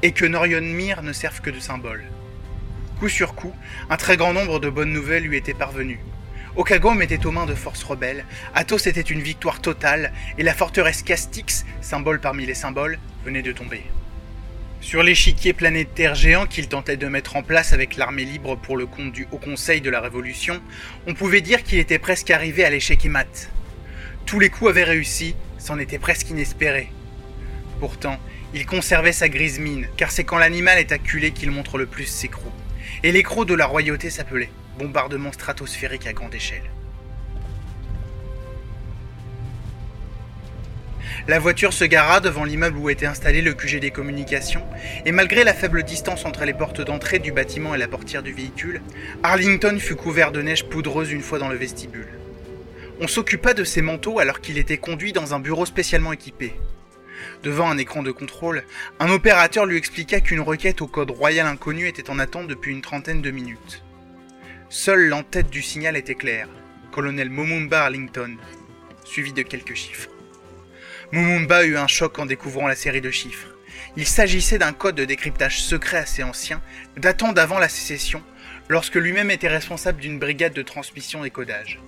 et 0.02 0.12
que 0.12 0.26
Norion 0.26 0.62
Mir 0.62 1.04
ne 1.04 1.14
serve 1.14 1.42
que 1.42 1.52
de 1.52 1.60
symbole. 1.60 2.04
Coup 3.00 3.10
sur 3.10 3.36
coup, 3.36 3.54
un 3.90 3.98
très 3.98 4.18
grand 4.18 4.34
nombre 4.34 4.60
de 4.60 4.70
bonnes 4.70 4.92
nouvelles 4.92 5.24
lui 5.24 5.38
étaient 5.38 5.54
parvenues. 5.54 6.00
Okagome 6.56 7.02
était 7.02 7.26
aux 7.26 7.32
mains 7.32 7.48
de 7.48 7.56
forces 7.56 7.84
rebelles, 7.84 8.26
Athos 8.54 8.88
était 8.88 9.02
une 9.02 9.22
victoire 9.22 9.60
totale, 9.60 10.14
et 10.38 10.44
la 10.44 10.54
forteresse 10.54 11.02
Castix, 11.02 11.66
symbole 11.82 12.20
parmi 12.20 12.46
les 12.46 12.54
symboles, 12.54 13.00
venait 13.26 13.42
de 13.42 13.52
tomber. 13.52 13.82
Sur 14.80 15.02
l'échiquier 15.02 15.54
planétaire 15.54 16.14
géant 16.14 16.46
qu'il 16.46 16.68
tentait 16.68 16.96
de 16.96 17.08
mettre 17.08 17.38
en 17.38 17.42
place 17.42 17.74
avec 17.74 17.98
l'armée 17.98 18.26
libre 18.26 18.56
pour 18.56 18.78
le 18.78 18.86
compte 18.86 19.12
du 19.12 19.26
Haut 19.32 19.40
Conseil 19.40 19.82
de 19.82 19.90
la 19.90 20.00
Révolution, 20.00 20.62
on 21.08 21.16
pouvait 21.16 21.42
dire 21.42 21.64
qu'il 21.64 21.80
était 21.80 21.98
presque 21.98 22.30
arrivé 22.30 22.64
à 22.64 22.70
l'échec 22.70 23.04
et. 23.04 23.50
Tous 24.28 24.40
les 24.40 24.50
coups 24.52 24.70
avaient 24.70 24.84
réussi, 24.84 25.36
c'en 25.58 25.80
était 25.80 25.98
presque 25.98 26.30
inespéré. 26.30 26.92
Pourtant, 27.80 28.20
il 28.54 28.68
conservait 28.68 29.12
sa 29.12 29.28
grise 29.28 29.58
mine, 29.58 29.88
car 29.98 30.12
c'est 30.12 30.24
quand 30.24 30.38
l'animal 30.38 30.78
est 30.78 30.92
acculé 30.92 31.32
qu'il 31.32 31.50
montre 31.50 31.80
le 31.80 31.88
plus 31.88 32.06
ses 32.06 32.28
crocs. 32.28 32.54
Et 33.02 33.12
les 33.12 33.24
crocs 33.24 33.48
de 33.48 33.56
la 33.56 33.66
royauté 33.66 34.12
s'appelaient 34.12 34.52
bombardement 34.78 35.32
stratosphérique 35.32 36.08
à 36.08 36.14
grande 36.14 36.36
échelle. 36.36 36.70
La 41.28 41.40
voiture 41.40 41.72
se 41.72 41.86
gara 41.86 42.20
devant 42.20 42.44
l'immeuble 42.44 42.78
où 42.78 42.90
était 42.90 43.06
installé 43.06 43.42
le 43.42 43.54
QG 43.54 43.80
des 43.80 43.92
communications, 43.92 44.66
et 45.06 45.14
malgré 45.14 45.44
la 45.44 45.54
faible 45.54 45.84
distance 45.84 46.26
entre 46.26 46.44
les 46.44 46.54
portes 46.54 46.82
d'entrée 46.82 47.20
du 47.20 47.32
bâtiment 47.32 47.74
et 47.74 47.78
la 47.78 47.88
portière 47.88 48.24
du 48.24 48.34
véhicule, 48.34 48.82
Arlington 49.22 49.78
fut 49.80 49.96
couvert 49.96 50.32
de 50.32 50.42
neige 50.42 50.66
poudreuse 50.66 51.12
une 51.12 51.22
fois 51.22 51.40
dans 51.40 51.48
le 51.48 51.56
vestibule. 51.56 52.10
On 53.00 53.08
s'occupa 53.08 53.54
de 53.54 53.64
ses 53.64 53.82
manteaux 53.82 54.20
alors 54.20 54.42
qu'il 54.42 54.58
était 54.58 54.78
conduit 54.78 55.14
dans 55.14 55.34
un 55.34 55.40
bureau 55.40 55.66
spécialement 55.66 56.14
équipé. 56.14 56.56
Devant 57.44 57.70
un 57.70 57.78
écran 57.78 58.04
de 58.04 58.12
contrôle, 58.12 58.64
un 59.00 59.10
opérateur 59.10 59.66
lui 59.66 59.78
expliqua 59.78 60.20
qu'une 60.20 60.42
requête 60.42 60.82
au 60.82 60.88
code 60.88 61.12
royal 61.12 61.48
inconnu 61.48 61.88
était 61.88 62.10
en 62.10 62.20
attente 62.20 62.48
depuis 62.48 62.72
une 62.72 62.82
trentaine 62.82 63.22
de 63.22 63.32
minutes. 63.32 63.83
Seule 64.76 65.08
l'entête 65.08 65.52
du 65.52 65.62
signal 65.62 65.96
était 65.96 66.16
claire, 66.16 66.48
colonel 66.92 67.30
Momumba 67.30 67.84
Arlington, 67.84 68.38
suivi 69.06 69.32
de 69.32 69.44
quelques 69.44 69.76
chiffres. 69.76 70.10
Momumba 71.12 71.64
eut 71.64 71.78
un 71.78 71.86
choc 71.86 72.18
en 72.18 72.26
découvrant 72.26 72.68
la 72.68 72.76
série 72.76 73.00
de 73.00 73.12
chiffres. 73.12 73.50
Il 73.98 74.08
s'agissait 74.08 74.58
d'un 74.58 74.74
code 74.74 74.96
de 74.96 75.06
décryptage 75.06 75.62
secret 75.62 75.98
assez 75.98 76.24
ancien, 76.24 76.60
datant 76.98 77.34
d'avant 77.34 77.60
la 77.60 77.70
sécession, 77.70 78.24
lorsque 78.68 78.96
lui-même 78.96 79.30
était 79.30 79.48
responsable 79.48 80.02
d'une 80.02 80.18
brigade 80.18 80.54
de 80.54 80.64
transmission 80.64 81.24
et 81.24 81.30
codage. 81.30 81.80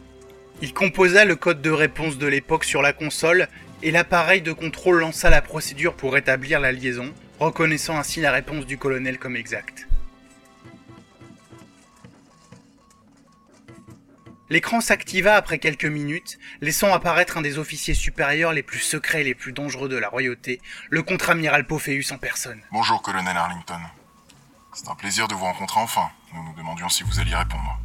Il 0.61 0.71
composa 0.71 1.25
le 1.25 1.35
code 1.35 1.63
de 1.63 1.71
réponse 1.71 2.19
de 2.19 2.27
l'époque 2.27 2.65
sur 2.65 2.83
la 2.83 2.93
console 2.93 3.47
et 3.81 3.89
l'appareil 3.89 4.43
de 4.43 4.53
contrôle 4.53 4.99
lança 4.99 5.31
la 5.31 5.41
procédure 5.41 5.95
pour 5.95 6.13
rétablir 6.13 6.59
la 6.59 6.71
liaison, 6.71 7.11
reconnaissant 7.39 7.97
ainsi 7.97 8.21
la 8.21 8.31
réponse 8.31 8.67
du 8.67 8.77
colonel 8.77 9.17
comme 9.17 9.37
exacte. 9.37 9.87
L'écran 14.51 14.79
s'activa 14.79 15.35
après 15.35 15.57
quelques 15.57 15.85
minutes, 15.85 16.37
laissant 16.61 16.93
apparaître 16.93 17.37
un 17.37 17.41
des 17.41 17.57
officiers 17.57 17.95
supérieurs 17.95 18.53
les 18.53 18.61
plus 18.61 18.79
secrets 18.79 19.21
et 19.21 19.23
les 19.23 19.33
plus 19.33 19.53
dangereux 19.53 19.89
de 19.89 19.97
la 19.97 20.07
royauté, 20.07 20.61
le 20.91 21.01
contre-amiral 21.01 21.65
Pophéus 21.65 22.11
en 22.11 22.19
personne. 22.19 22.61
Bonjour, 22.71 23.01
colonel 23.01 23.35
Arlington. 23.35 23.79
C'est 24.71 24.87
un 24.87 24.93
plaisir 24.93 25.27
de 25.27 25.33
vous 25.33 25.45
rencontrer 25.45 25.79
enfin. 25.79 26.11
Nous 26.31 26.43
nous 26.43 26.53
demandions 26.53 26.89
si 26.89 27.01
vous 27.01 27.19
alliez 27.19 27.33
répondre. 27.33 27.79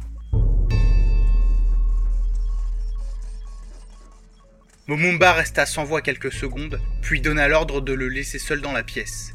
Momumba 4.85 5.33
resta 5.33 5.65
sans 5.65 5.83
voix 5.83 6.01
quelques 6.01 6.31
secondes, 6.31 6.79
puis 7.01 7.21
donna 7.21 7.47
l'ordre 7.47 7.81
de 7.81 7.93
le 7.93 8.07
laisser 8.07 8.37
seul 8.37 8.61
dans 8.61 8.71
la 8.71 8.83
pièce. 8.83 9.33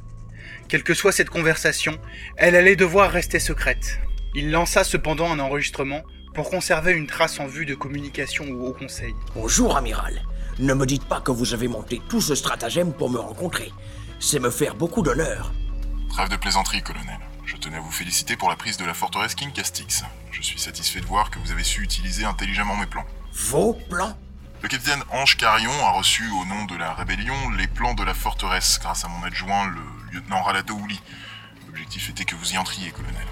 Quelle 0.68 0.84
que 0.84 0.94
soit 0.94 1.12
cette 1.12 1.30
conversation, 1.30 1.98
elle 2.36 2.54
allait 2.54 2.76
devoir 2.76 3.10
rester 3.10 3.40
secrète. 3.40 3.98
Il 4.36 4.52
lança 4.52 4.84
cependant 4.84 5.32
un 5.32 5.40
enregistrement 5.40 6.04
pour 6.36 6.50
conserver 6.50 6.92
une 6.92 7.06
trace 7.06 7.40
en 7.40 7.46
vue 7.46 7.64
de 7.64 7.74
communication 7.74 8.44
au 8.50 8.68
Haut 8.68 8.72
Conseil. 8.74 9.14
Bonjour, 9.34 9.74
amiral. 9.74 10.22
Ne 10.58 10.74
me 10.74 10.84
dites 10.84 11.06
pas 11.06 11.22
que 11.22 11.30
vous 11.30 11.54
avez 11.54 11.66
monté 11.66 12.02
tout 12.10 12.20
ce 12.20 12.34
stratagème 12.34 12.92
pour 12.92 13.08
me 13.08 13.18
rencontrer. 13.18 13.72
C'est 14.20 14.38
me 14.38 14.50
faire 14.50 14.74
beaucoup 14.74 15.00
d'honneur. 15.00 15.54
Trêve 16.10 16.28
de 16.28 16.36
plaisanterie, 16.36 16.82
colonel. 16.82 17.18
Je 17.46 17.56
tenais 17.56 17.78
à 17.78 17.80
vous 17.80 17.90
féliciter 17.90 18.36
pour 18.36 18.50
la 18.50 18.56
prise 18.56 18.76
de 18.76 18.84
la 18.84 18.92
forteresse 18.92 19.34
King 19.34 19.50
Castix. 19.50 20.04
Je 20.30 20.42
suis 20.42 20.60
satisfait 20.60 21.00
de 21.00 21.06
voir 21.06 21.30
que 21.30 21.38
vous 21.38 21.52
avez 21.52 21.64
su 21.64 21.82
utiliser 21.82 22.26
intelligemment 22.26 22.76
mes 22.76 22.86
plans. 22.86 23.06
Vos 23.32 23.72
plans? 23.88 24.18
Le 24.60 24.68
capitaine 24.68 25.02
Ange 25.12 25.38
Carillon 25.38 25.86
a 25.86 25.92
reçu 25.92 26.22
au 26.28 26.44
nom 26.44 26.66
de 26.66 26.76
la 26.76 26.92
rébellion 26.92 27.50
les 27.56 27.66
plans 27.66 27.94
de 27.94 28.04
la 28.04 28.12
forteresse 28.12 28.78
grâce 28.78 29.06
à 29.06 29.08
mon 29.08 29.22
adjoint, 29.22 29.68
le 29.68 29.80
lieutenant 30.12 30.42
Ralato 30.42 30.74
Ouli. 30.74 31.00
L'objectif 31.66 32.10
était 32.10 32.26
que 32.26 32.36
vous 32.36 32.52
y 32.52 32.58
entriez, 32.58 32.90
colonel. 32.90 33.26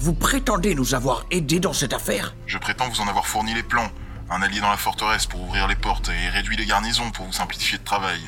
Vous 0.00 0.14
prétendez 0.14 0.74
nous 0.74 0.94
avoir 0.94 1.26
aidés 1.30 1.60
dans 1.60 1.74
cette 1.74 1.92
affaire 1.92 2.34
Je 2.46 2.56
prétends 2.56 2.88
vous 2.88 3.02
en 3.02 3.06
avoir 3.06 3.26
fourni 3.26 3.52
les 3.52 3.62
plans. 3.62 3.90
Un 4.30 4.40
allié 4.40 4.58
dans 4.58 4.70
la 4.70 4.78
forteresse 4.78 5.26
pour 5.26 5.42
ouvrir 5.42 5.68
les 5.68 5.74
portes 5.74 6.08
et 6.08 6.28
réduire 6.30 6.58
les 6.58 6.64
garnisons 6.64 7.10
pour 7.10 7.26
vous 7.26 7.34
simplifier 7.34 7.76
le 7.76 7.84
travail. 7.84 8.18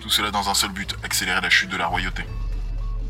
Tout 0.00 0.08
cela 0.08 0.30
dans 0.30 0.48
un 0.48 0.54
seul 0.54 0.70
but, 0.70 0.94
accélérer 1.02 1.40
la 1.40 1.50
chute 1.50 1.68
de 1.68 1.76
la 1.76 1.88
royauté. 1.88 2.22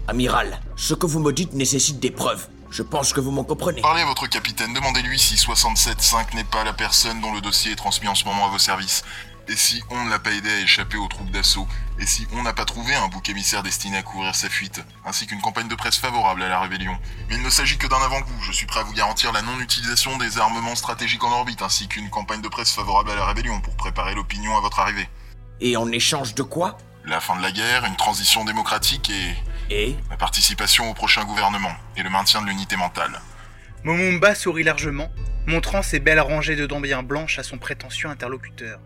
Amiral, 0.07 0.63
ce 0.77 0.95
que 0.95 1.05
vous 1.05 1.21
me 1.21 1.31
dites 1.31 1.53
nécessite 1.53 2.01
des 2.01 2.11
preuves. 2.11 2.49
Je 2.71 2.83
pense 2.83 3.13
que 3.13 3.21
vous 3.21 3.33
m'en 3.33 3.45
comprenez. 3.45 3.83
Parlez 3.83 4.01
à 4.01 4.07
votre 4.07 4.27
capitaine, 4.29 4.73
demandez-lui 4.73 5.19
si 5.19 5.35
67-5 5.35 6.37
n'est 6.37 6.45
pas 6.45 6.65
la 6.65 6.73
personne 6.73 7.21
dont 7.21 7.35
le 7.35 7.43
dossier 7.43 7.73
est 7.73 7.77
transmis 7.77 8.09
en 8.09 8.15
ce 8.15 8.25
moment 8.25 8.47
à 8.47 8.49
vos 8.49 8.59
services. 8.59 9.05
Et 9.47 9.57
si 9.57 9.83
on 9.91 10.07
ne 10.07 10.09
l'a 10.09 10.19
pas 10.19 10.33
aidé 10.33 10.49
à 10.49 10.61
échapper 10.61 10.97
aux 10.97 11.09
troupes 11.09 11.31
d'assaut 11.33 11.69
Et 12.01 12.07
si 12.07 12.27
on 12.33 12.43
n'a 12.43 12.53
pas 12.53 12.65
trouvé 12.65 12.95
un 12.95 13.09
bouc 13.09 13.29
émissaire 13.29 13.63
destiné 13.63 13.97
à 13.99 14.03
couvrir 14.03 14.35
sa 14.35 14.49
fuite 14.49 14.85
Ainsi 15.05 15.27
qu'une 15.27 15.41
campagne 15.41 15.67
de 15.67 15.75
presse 15.75 15.97
favorable 15.97 16.43
à 16.43 16.49
la 16.49 16.61
rébellion 16.61 16.97
Mais 17.29 17.37
il 17.37 17.43
ne 17.43 17.51
s'agit 17.51 17.77
que 17.77 17.89
d'un 17.89 18.01
avant-goût. 18.01 18.41
Je 18.41 18.53
suis 18.53 18.67
prêt 18.67 18.81
à 18.81 18.83
vous 18.85 18.93
garantir 18.93 19.33
la 19.33 19.43
non-utilisation 19.43 20.17
des 20.17 20.39
armements 20.39 20.77
stratégiques 20.77 21.25
en 21.25 21.33
orbite, 21.33 21.63
ainsi 21.63 21.89
qu'une 21.89 22.09
campagne 22.09 22.41
de 22.41 22.49
presse 22.49 22.73
favorable 22.73 23.11
à 23.11 23.17
la 23.17 23.27
rébellion 23.27 23.61
pour 23.61 23.77
préparer 23.77 24.15
l'opinion 24.15 24.57
à 24.57 24.61
votre 24.61 24.79
arrivée. 24.79 25.09
Et 25.61 25.77
en 25.77 25.91
échange 25.91 26.35
de 26.35 26.43
quoi? 26.43 26.79
La 27.05 27.21
fin 27.21 27.37
de 27.37 27.43
la 27.43 27.51
guerre, 27.51 27.85
une 27.85 27.97
transition 27.97 28.45
démocratique 28.45 29.11
et... 29.11 29.35
Et? 29.71 29.97
La 30.11 30.17
participation 30.17 30.89
au 30.91 30.95
prochain 30.95 31.25
gouvernement 31.25 31.75
et 31.97 32.03
le 32.03 32.11
maintien 32.11 32.43
de 32.43 32.47
l'unité 32.47 32.77
mentale. 32.77 33.21
Momumba 33.83 34.35
sourit 34.35 34.63
largement, 34.63 35.11
montrant 35.47 35.83
ses 35.83 36.01
belles 36.01 36.21
rangées 36.21 36.57
de 36.57 36.67
dents 36.67 36.81
bien 36.81 37.03
blanches 37.03 37.39
à 37.39 37.43
son 37.43 37.59
prétentieux 37.59 38.09
interlocuteur. 38.09 38.79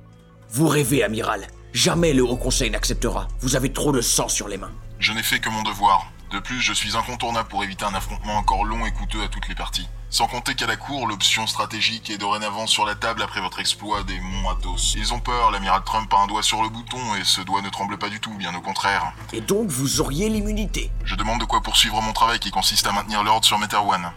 Vous 0.48 0.66
rêvez, 0.66 1.02
amiral. 1.02 1.46
Jamais 1.72 2.12
le 2.12 2.22
Haut 2.22 2.36
Conseil 2.36 2.68
n'acceptera. 2.68 3.28
Vous 3.40 3.56
avez 3.56 3.72
trop 3.72 3.92
de 3.92 4.02
sang 4.02 4.28
sur 4.28 4.46
les 4.46 4.58
mains. 4.58 4.72
Je 4.98 5.12
n'ai 5.14 5.22
fait 5.22 5.40
que 5.40 5.48
mon 5.48 5.62
devoir. 5.62 6.12
De 6.30 6.38
plus, 6.38 6.60
je 6.60 6.74
suis 6.74 6.98
incontournable 6.98 7.48
pour 7.48 7.64
éviter 7.64 7.86
un 7.86 7.94
affrontement 7.94 8.36
encore 8.36 8.64
long 8.64 8.84
et 8.84 8.92
coûteux 8.92 9.22
à 9.22 9.28
toutes 9.28 9.48
les 9.48 9.54
parties. 9.54 9.88
Sans 10.10 10.26
compter 10.26 10.54
qu'à 10.54 10.66
la 10.66 10.76
cour, 10.76 11.06
l'option 11.06 11.46
stratégique 11.46 12.10
est 12.10 12.18
dorénavant 12.18 12.66
sur 12.66 12.84
la 12.84 12.94
table 12.94 13.22
après 13.22 13.40
votre 13.40 13.58
exploit 13.58 14.02
des 14.02 14.20
monts 14.20 14.50
Athos. 14.50 14.94
Ils 14.96 15.14
ont 15.14 15.20
peur, 15.20 15.50
l'amiral 15.50 15.80
Trump 15.86 16.12
a 16.12 16.18
un 16.18 16.26
doigt 16.26 16.42
sur 16.42 16.62
le 16.62 16.68
bouton 16.68 16.98
et 17.18 17.24
ce 17.24 17.40
doigt 17.40 17.62
ne 17.62 17.70
tremble 17.70 17.96
pas 17.96 18.10
du 18.10 18.20
tout, 18.20 18.34
bien 18.34 18.54
au 18.54 18.60
contraire. 18.60 19.14
Et 19.32 19.40
donc 19.40 19.68
vous 19.68 20.02
auriez 20.02 20.28
l'immunité 20.28 20.90
Je 21.06 21.14
demande 21.14 21.40
de 21.40 21.46
quoi 21.46 21.62
poursuivre 21.62 22.02
mon 22.02 22.12
travail 22.12 22.38
qui 22.38 22.50
consiste 22.50 22.86
à 22.86 22.92
maintenir 22.92 23.22
l'ordre 23.22 23.46
sur 23.46 23.58
Meterwan. 23.58 24.12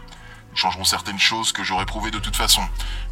Nous 0.56 0.62
changerons 0.62 0.84
certaines 0.84 1.18
choses 1.18 1.52
que 1.52 1.62
j'aurais 1.62 1.84
prouvées 1.84 2.10
de 2.10 2.18
toute 2.18 2.34
façon. 2.34 2.62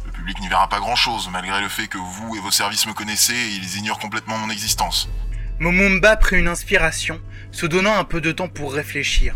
Le 0.03 0.11
public 0.11 0.39
n'y 0.39 0.47
verra 0.47 0.67
pas 0.67 0.79
grand-chose, 0.79 1.29
malgré 1.31 1.61
le 1.61 1.69
fait 1.69 1.85
que 1.85 1.99
vous 1.99 2.35
et 2.35 2.39
vos 2.39 2.49
services 2.49 2.87
me 2.87 2.93
connaissez 2.93 3.35
et 3.35 3.55
ils 3.57 3.77
ignorent 3.77 3.99
complètement 3.99 4.39
mon 4.39 4.49
existence. 4.49 5.07
Momumba 5.59 6.15
prit 6.15 6.37
une 6.37 6.47
inspiration, 6.47 7.21
se 7.51 7.67
donnant 7.67 7.99
un 7.99 8.03
peu 8.03 8.19
de 8.19 8.31
temps 8.31 8.47
pour 8.47 8.73
réfléchir. 8.73 9.35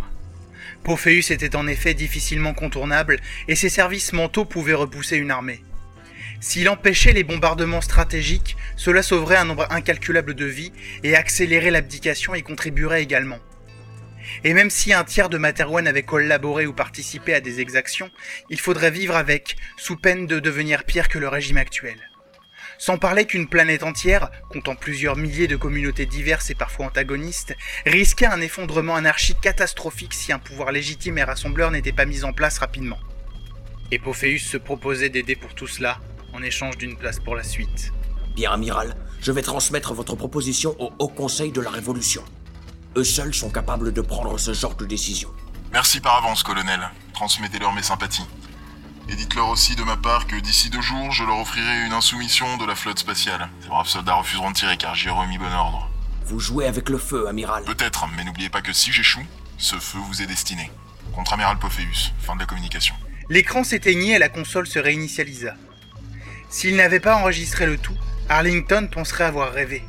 Pophéus 0.84 1.30
était 1.30 1.56
en 1.56 1.67
effet 1.67 1.93
difficilement 1.93 2.56
contournable 2.56 3.19
et 3.48 3.56
ses 3.56 3.69
services 3.69 4.12
mentaux 4.12 4.45
pouvaient 4.45 4.74
repousser 4.74 5.17
une 5.17 5.30
armée. 5.30 5.63
S'il 6.39 6.67
empêchait 6.67 7.13
les 7.13 7.24
bombardements 7.24 7.80
stratégiques, 7.80 8.58
cela 8.76 9.04
sauverait 9.04 9.38
un 9.38 9.45
nombre 9.45 9.67
incalculable 9.69 10.34
de 10.34 10.45
vies 10.45 10.74
et 11.04 11.15
accélérer 11.15 11.69
l'abdication 11.69 12.34
y 12.34 12.41
contribuerait 12.41 13.04
également. 13.04 13.38
Et 14.43 14.53
même 14.53 14.69
si 14.69 14.93
un 14.93 15.03
tiers 15.03 15.29
de 15.29 15.38
Materwan 15.38 15.88
avait 15.88 16.03
collaboré 16.03 16.65
ou 16.65 16.73
participé 16.73 17.34
à 17.34 17.41
des 17.41 17.60
exactions, 17.60 18.12
il 18.49 18.60
faudrait 18.60 18.91
vivre 18.91 19.15
avec, 19.15 19.55
sous 19.77 19.95
peine 19.95 20.27
de 20.27 20.39
devenir 20.39 20.84
pire 20.84 21.10
que 21.10 21.19
le 21.19 21.27
régime 21.27 21.58
actuel. 21.58 21.97
Sans 22.77 22.97
parler 22.97 23.25
qu'une 23.25 23.49
planète 23.49 23.84
entière, 23.84 24.32
comptant 24.49 24.75
plusieurs 24.75 25.17
milliers 25.17 25.47
de 25.47 25.58
communautés 25.58 26.05
diverses 26.05 26.49
et 26.49 26.55
parfois 26.55 26.86
antagonistes, 26.86 27.55
risquait 27.86 28.25
un 28.25 28.39
effondrement 28.39 28.95
anarchique 28.95 29.41
catastrophique 29.41 30.13
si 30.13 30.32
un 30.32 30.39
pouvoir 30.39 30.71
légitime 30.71 31.17
et 31.17 31.23
rassembleur 31.23 31.71
n'était 31.71 31.91
pas 31.91 32.05
mis 32.05 32.23
en 32.23 32.32
place 32.32 32.58
rapidement. 32.58 32.99
Et 33.91 33.99
Pophéus 33.99 34.43
se 34.43 34.55
proposait 34.58 35.10
d'aider 35.10 35.36
pour 35.36 35.53
tout 35.55 35.67
cela, 35.67 35.99
en 36.32 36.41
échange 36.41 36.77
d'une 36.77 36.95
place 36.95 37.19
pour 37.19 37.36
la 37.36 37.43
suite. 37.43 37.91
Bien, 38.36 38.51
amiral, 38.51 38.95
je 39.21 39.34
vais 39.34 39.41
transmettre 39.41 39.93
votre 39.93 40.15
proposition 40.15 40.75
au 40.79 40.93
Haut 40.99 41.10
Conseil 41.10 41.51
de 41.51 41.60
la 41.60 41.71
Révolution. 41.71 42.23
Eux 42.99 43.03
seuls 43.05 43.33
sont 43.33 43.49
capables 43.49 43.93
de 43.93 44.01
prendre 44.01 44.38
ce 44.38 44.51
genre 44.51 44.75
de 44.75 44.85
décision. 44.85 45.29
Merci 45.71 46.01
par 46.01 46.17
avance, 46.17 46.43
colonel. 46.43 46.81
Transmettez-leur 47.13 47.71
mes 47.71 47.81
sympathies. 47.81 48.25
Et 49.07 49.15
dites-leur 49.15 49.47
aussi 49.47 49.77
de 49.77 49.83
ma 49.83 49.95
part 49.95 50.27
que 50.27 50.35
d'ici 50.35 50.69
deux 50.69 50.81
jours, 50.81 51.09
je 51.13 51.23
leur 51.23 51.39
offrirai 51.39 51.85
une 51.85 51.93
insoumission 51.93 52.57
de 52.57 52.65
la 52.65 52.75
flotte 52.75 52.99
spatiale. 52.99 53.47
Ces 53.62 53.69
braves 53.69 53.88
soldats 53.88 54.15
refuseront 54.15 54.51
de 54.51 54.55
tirer 54.55 54.75
car 54.75 54.95
j'y 54.95 55.07
ai 55.07 55.12
remis 55.12 55.38
bon 55.38 55.45
ordre. 55.45 55.89
Vous 56.25 56.41
jouez 56.41 56.67
avec 56.67 56.89
le 56.89 56.97
feu, 56.97 57.29
amiral. 57.29 57.63
Peut-être, 57.63 58.05
mais 58.17 58.25
n'oubliez 58.25 58.49
pas 58.49 58.62
que 58.62 58.73
si 58.73 58.91
j'échoue, 58.91 59.25
ce 59.57 59.77
feu 59.77 59.99
vous 59.99 60.21
est 60.21 60.27
destiné. 60.27 60.69
Contre-amiral 61.15 61.57
Pophéus, 61.57 62.12
fin 62.19 62.35
de 62.35 62.41
la 62.41 62.47
communication. 62.47 62.95
L'écran 63.29 63.63
s'éteignit 63.63 64.12
et 64.12 64.19
la 64.19 64.27
console 64.27 64.67
se 64.67 64.77
réinitialisa. 64.77 65.53
S'il 66.49 66.75
n'avait 66.75 66.99
pas 66.99 67.15
enregistré 67.15 67.65
le 67.65 67.77
tout, 67.77 67.97
Arlington 68.27 68.89
penserait 68.91 69.23
avoir 69.23 69.53
rêvé. 69.53 69.85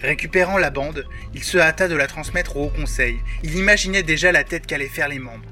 Récupérant 0.00 0.58
la 0.58 0.70
bande, 0.70 1.06
il 1.34 1.42
se 1.42 1.58
hâta 1.58 1.88
de 1.88 1.96
la 1.96 2.06
transmettre 2.06 2.56
au 2.56 2.66
Haut 2.66 2.70
Conseil. 2.70 3.18
Il 3.42 3.56
imaginait 3.56 4.04
déjà 4.04 4.30
la 4.30 4.44
tête 4.44 4.66
qu'allaient 4.66 4.86
faire 4.88 5.08
les 5.08 5.18
membres. 5.18 5.48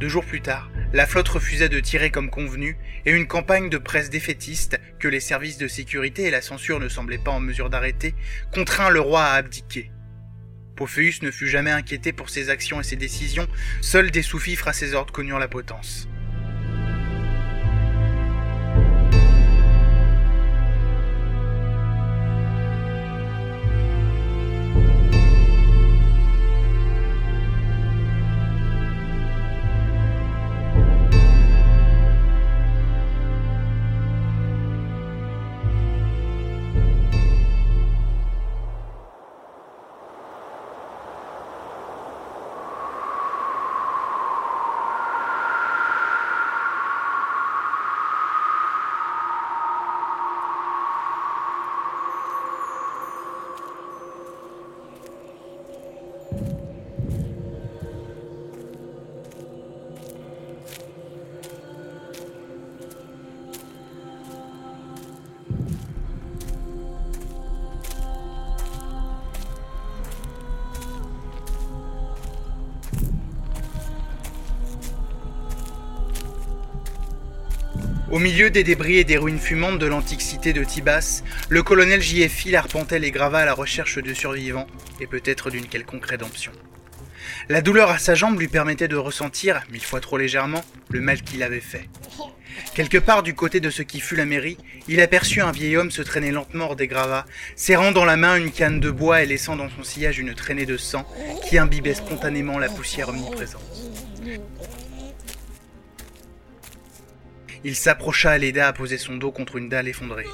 Deux 0.00 0.08
jours 0.08 0.24
plus 0.24 0.40
tard, 0.40 0.70
la 0.92 1.06
flotte 1.06 1.28
refusa 1.28 1.66
de 1.66 1.80
tirer 1.80 2.10
comme 2.10 2.30
convenu 2.30 2.78
et 3.04 3.10
une 3.10 3.26
campagne 3.26 3.68
de 3.68 3.78
presse 3.78 4.10
défaitiste, 4.10 4.80
que 5.00 5.08
les 5.08 5.20
services 5.20 5.58
de 5.58 5.66
sécurité 5.66 6.22
et 6.22 6.30
la 6.30 6.40
censure 6.40 6.78
ne 6.78 6.88
semblaient 6.88 7.18
pas 7.18 7.32
en 7.32 7.40
mesure 7.40 7.68
d'arrêter, 7.68 8.14
contraint 8.52 8.90
le 8.90 9.00
roi 9.00 9.24
à 9.24 9.34
abdiquer. 9.34 9.90
Pophéus 10.76 11.20
ne 11.22 11.32
fut 11.32 11.48
jamais 11.48 11.72
inquiété 11.72 12.12
pour 12.12 12.30
ses 12.30 12.48
actions 12.48 12.80
et 12.80 12.84
ses 12.84 12.94
décisions, 12.94 13.48
seuls 13.82 14.12
des 14.12 14.22
sous-fifres 14.22 14.68
à 14.68 14.72
ses 14.72 14.94
ordres 14.94 15.12
connurent 15.12 15.40
la 15.40 15.48
potence. 15.48 16.08
Au 78.18 78.20
milieu 78.20 78.50
des 78.50 78.64
débris 78.64 78.96
et 78.96 79.04
des 79.04 79.16
ruines 79.16 79.38
fumantes 79.38 79.78
de 79.78 79.86
l'antique 79.86 80.22
cité 80.22 80.52
de 80.52 80.64
Tibas, 80.64 81.22
le 81.48 81.62
colonel 81.62 82.02
J.F. 82.02 82.46
Hill 82.46 82.56
arpentait 82.56 82.98
les 82.98 83.12
gravats 83.12 83.38
à 83.38 83.44
la 83.44 83.54
recherche 83.54 83.98
de 83.98 84.12
survivants 84.12 84.66
et 85.00 85.06
peut-être 85.06 85.52
d'une 85.52 85.68
quelconque 85.68 86.06
rédemption. 86.06 86.50
La 87.48 87.62
douleur 87.62 87.90
à 87.90 87.98
sa 87.98 88.16
jambe 88.16 88.40
lui 88.40 88.48
permettait 88.48 88.88
de 88.88 88.96
ressentir, 88.96 89.62
mille 89.70 89.84
fois 89.84 90.00
trop 90.00 90.18
légèrement, 90.18 90.64
le 90.88 91.00
mal 91.00 91.22
qu'il 91.22 91.44
avait 91.44 91.60
fait. 91.60 91.88
Quelque 92.74 92.98
part 92.98 93.22
du 93.22 93.34
côté 93.34 93.60
de 93.60 93.70
ce 93.70 93.82
qui 93.82 94.00
fut 94.00 94.16
la 94.16 94.26
mairie, 94.26 94.58
il 94.88 95.00
aperçut 95.00 95.40
un 95.40 95.52
vieil 95.52 95.76
homme 95.76 95.92
se 95.92 96.02
traîner 96.02 96.32
lentement 96.32 96.64
hors 96.64 96.76
des 96.76 96.88
gravats, 96.88 97.24
serrant 97.54 97.92
dans 97.92 98.04
la 98.04 98.16
main 98.16 98.34
une 98.34 98.50
canne 98.50 98.80
de 98.80 98.90
bois 98.90 99.22
et 99.22 99.26
laissant 99.26 99.54
dans 99.54 99.70
son 99.70 99.84
sillage 99.84 100.18
une 100.18 100.34
traînée 100.34 100.66
de 100.66 100.76
sang 100.76 101.06
qui 101.48 101.56
imbibait 101.56 101.94
spontanément 101.94 102.58
la 102.58 102.68
poussière 102.68 103.10
omniprésente. 103.10 103.62
Il 107.64 107.74
s'approcha 107.74 108.36
et 108.36 108.38
l'aida 108.38 108.68
à 108.68 108.72
poser 108.72 108.98
son 108.98 109.16
dos 109.16 109.32
contre 109.32 109.56
une 109.56 109.68
dalle 109.68 109.88
effondrée. 109.88 110.26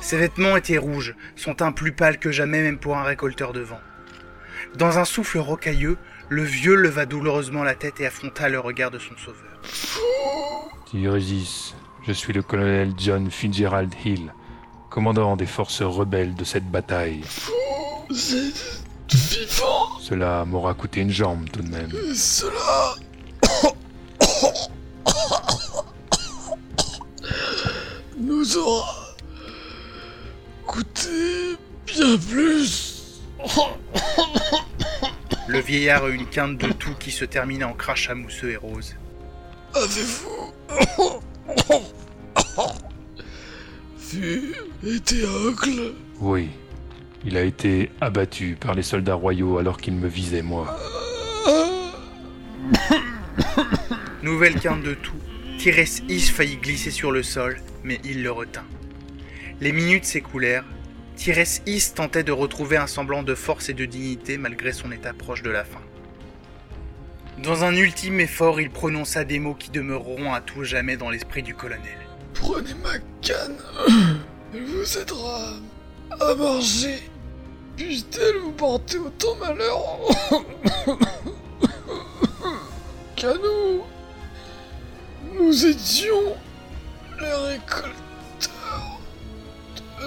Ses 0.00 0.16
vêtements 0.16 0.56
étaient 0.56 0.78
rouges, 0.78 1.14
son 1.36 1.54
teint 1.54 1.72
plus 1.72 1.92
pâle 1.92 2.18
que 2.18 2.30
jamais 2.30 2.62
même 2.62 2.78
pour 2.78 2.96
un 2.96 3.02
récolteur 3.02 3.52
de 3.52 3.60
vent. 3.60 3.80
Dans 4.76 4.98
un 4.98 5.04
souffle 5.04 5.38
rocailleux, 5.38 5.98
le 6.28 6.42
vieux 6.42 6.74
leva 6.74 7.06
douloureusement 7.06 7.62
la 7.62 7.74
tête 7.74 8.00
et 8.00 8.06
affronta 8.06 8.48
le 8.48 8.58
regard 8.58 8.90
de 8.90 8.98
son 8.98 9.16
sauveur. 9.16 9.60
Tyresis, 10.86 11.74
je 12.06 12.12
suis 12.12 12.32
le 12.32 12.42
colonel 12.42 12.92
John 12.96 13.30
Fitzgerald 13.30 13.92
Hill, 14.04 14.32
commandant 14.90 15.36
des 15.36 15.46
forces 15.46 15.82
rebelles 15.82 16.34
de 16.34 16.44
cette 16.44 16.70
bataille. 16.70 17.22
Vous 18.08 18.34
êtes 18.34 18.82
vivant 19.10 19.98
Cela 20.00 20.44
m'aura 20.44 20.74
coûté 20.74 21.00
une 21.00 21.10
jambe 21.10 21.48
tout 21.50 21.62
de 21.62 21.68
même. 21.68 21.90
Cela 22.14 22.96
nous 28.18 28.56
aura 28.56 29.16
coûté 30.66 31.56
bien 31.86 32.16
plus. 32.18 33.20
Le 35.48 35.60
vieillard 35.60 36.08
eut 36.08 36.14
une 36.14 36.26
quinte 36.26 36.58
de 36.58 36.72
tout 36.72 36.94
qui 36.98 37.10
se 37.10 37.24
termina 37.24 37.68
en 37.68 37.74
crachat 37.74 38.14
mousseux 38.14 38.50
et 38.50 38.56
rose. 38.56 38.94
Avez-vous 39.74 40.52
vu 44.12 44.54
Éthéocle 44.86 45.94
Oui, 46.20 46.50
il 47.24 47.36
a 47.36 47.42
été 47.42 47.90
abattu 48.00 48.56
par 48.58 48.74
les 48.74 48.82
soldats 48.82 49.14
royaux 49.14 49.58
alors 49.58 49.78
qu'il 49.78 49.94
me 49.94 50.08
visait 50.08 50.42
moi. 50.42 50.76
Nouvelle 54.22 54.60
quinte 54.60 54.82
de 54.82 54.94
tout. 54.94 55.12
Tyrès 55.62 56.02
Is 56.08 56.22
faillit 56.22 56.56
glisser 56.56 56.90
sur 56.90 57.12
le 57.12 57.22
sol, 57.22 57.60
mais 57.84 58.00
il 58.02 58.24
le 58.24 58.32
retint. 58.32 58.64
Les 59.60 59.70
minutes 59.70 60.04
s'écoulèrent. 60.04 60.64
Tyrès 61.14 61.62
Is 61.66 61.92
tentait 61.94 62.24
de 62.24 62.32
retrouver 62.32 62.78
un 62.78 62.88
semblant 62.88 63.22
de 63.22 63.36
force 63.36 63.68
et 63.68 63.72
de 63.72 63.84
dignité 63.84 64.38
malgré 64.38 64.72
son 64.72 64.90
état 64.90 65.12
proche 65.12 65.42
de 65.42 65.50
la 65.50 65.62
fin. 65.62 65.78
Dans 67.38 67.62
un 67.62 67.76
ultime 67.76 68.18
effort, 68.18 68.60
il 68.60 68.70
prononça 68.70 69.22
des 69.22 69.38
mots 69.38 69.54
qui 69.54 69.70
demeureront 69.70 70.32
à 70.32 70.40
tout 70.40 70.64
jamais 70.64 70.96
dans 70.96 71.10
l'esprit 71.10 71.44
du 71.44 71.54
colonel. 71.54 72.08
Prenez 72.34 72.74
ma 72.82 72.98
canne. 73.20 73.56
Elle 74.52 74.64
vous 74.64 74.98
aidera 74.98 75.52
à 76.10 76.34
marcher. 76.34 77.08
Puisse-t-elle 77.76 78.38
vous 78.38 78.50
porter 78.50 78.98
autant 78.98 79.36
malheur 79.36 79.78
qu'à 83.14 83.34
nous 85.38 85.66
étions 85.66 86.36
les 87.20 87.32
récolteurs 87.32 87.92
de 89.98 90.06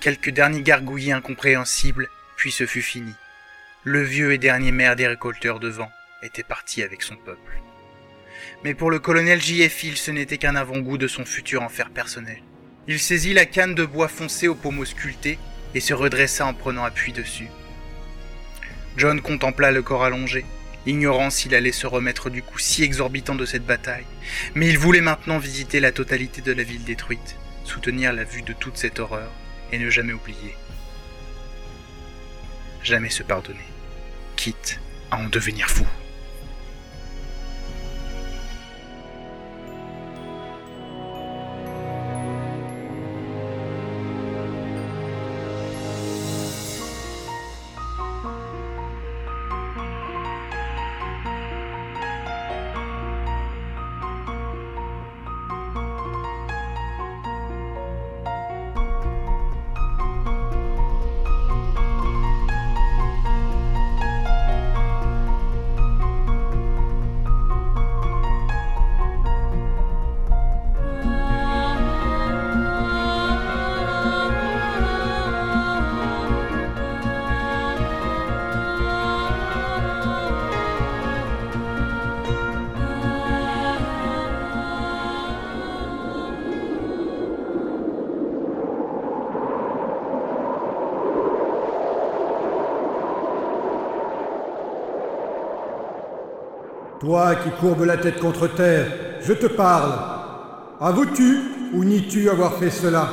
Quelques 0.00 0.30
derniers 0.30 0.62
gargouillis 0.62 1.12
incompréhensibles, 1.12 2.08
puis 2.36 2.50
ce 2.50 2.66
fut 2.66 2.82
fini. 2.82 3.12
Le 3.84 4.02
vieux 4.02 4.32
et 4.32 4.38
dernier 4.38 4.72
maire 4.72 4.96
des 4.96 5.06
récolteurs 5.06 5.60
de 5.60 5.68
vent 5.68 5.90
était 6.22 6.42
parti 6.42 6.82
avec 6.82 7.02
son 7.02 7.16
peuple. 7.16 7.60
Mais 8.64 8.74
pour 8.74 8.90
le 8.90 8.98
colonel 8.98 9.40
J.F. 9.40 9.84
Hill, 9.84 9.96
ce 9.96 10.10
n'était 10.10 10.38
qu'un 10.38 10.56
avant-goût 10.56 10.98
de 10.98 11.08
son 11.08 11.24
futur 11.24 11.62
enfer 11.62 11.90
personnel. 11.90 12.42
Il 12.88 12.98
saisit 12.98 13.34
la 13.34 13.46
canne 13.46 13.74
de 13.74 13.84
bois 13.84 14.08
foncé 14.08 14.48
aux 14.48 14.54
pommeaux 14.54 14.84
sculptés 14.84 15.38
et 15.74 15.80
se 15.80 15.94
redressa 15.94 16.46
en 16.46 16.54
prenant 16.54 16.84
appui 16.84 17.12
dessus. 17.12 17.48
John 18.96 19.20
contempla 19.20 19.70
le 19.70 19.82
corps 19.82 20.04
allongé, 20.04 20.44
ignorant 20.86 21.30
s'il 21.30 21.54
allait 21.54 21.72
se 21.72 21.86
remettre 21.86 22.30
du 22.30 22.42
coup 22.42 22.58
si 22.58 22.82
exorbitant 22.82 23.34
de 23.34 23.46
cette 23.46 23.64
bataille, 23.64 24.06
mais 24.54 24.68
il 24.68 24.78
voulait 24.78 25.00
maintenant 25.00 25.38
visiter 25.38 25.80
la 25.80 25.92
totalité 25.92 26.40
de 26.40 26.52
la 26.52 26.62
ville 26.62 26.84
détruite, 26.84 27.36
soutenir 27.64 28.12
la 28.12 28.24
vue 28.24 28.42
de 28.42 28.52
toute 28.52 28.76
cette 28.76 28.98
horreur 28.98 29.30
et 29.72 29.78
ne 29.78 29.90
jamais 29.90 30.12
oublier. 30.12 30.56
Jamais 32.82 33.10
se 33.10 33.22
pardonner, 33.22 33.58
quitte 34.36 34.80
à 35.10 35.18
en 35.18 35.28
devenir 35.28 35.68
fou. 35.68 35.86
Toi 97.00 97.34
qui 97.36 97.48
courbes 97.58 97.86
la 97.86 97.96
tête 97.96 98.20
contre 98.20 98.46
terre, 98.54 98.86
je 99.22 99.32
te 99.32 99.46
parle. 99.46 99.92
Avoues-tu 100.78 101.38
ou 101.72 101.82
nies-tu 101.82 102.28
avoir 102.28 102.58
fait 102.58 102.68
cela? 102.68 103.08